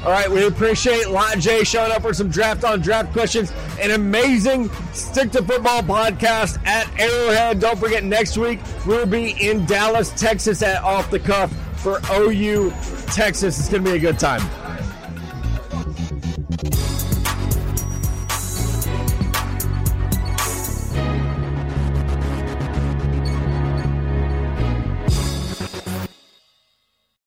All 0.07 0.13
right, 0.13 0.31
we 0.31 0.47
appreciate 0.47 1.09
Lot 1.09 1.37
J 1.37 1.65
showing 1.65 1.91
up 1.91 2.01
for 2.01 2.13
some 2.13 2.29
draft 2.29 2.63
on 2.63 2.79
draft 2.79 3.11
questions. 3.11 3.51
An 3.81 3.91
amazing 3.91 4.69
stick 4.93 5.31
to 5.31 5.43
football 5.43 5.81
podcast 5.81 6.65
at 6.65 6.87
Arrowhead. 6.97 7.59
Don't 7.59 7.77
forget, 7.77 8.05
next 8.05 8.37
week 8.37 8.61
we'll 8.85 9.05
be 9.05 9.31
in 9.45 9.65
Dallas, 9.65 10.11
Texas 10.11 10.61
at 10.61 10.81
Off 10.81 11.11
the 11.11 11.19
Cuff 11.19 11.51
for 11.81 11.99
OU 12.09 12.71
Texas. 13.07 13.59
It's 13.59 13.67
going 13.67 13.83
to 13.83 13.91
be 13.91 13.97
a 13.97 13.99
good 13.99 14.17
time. 14.17 14.66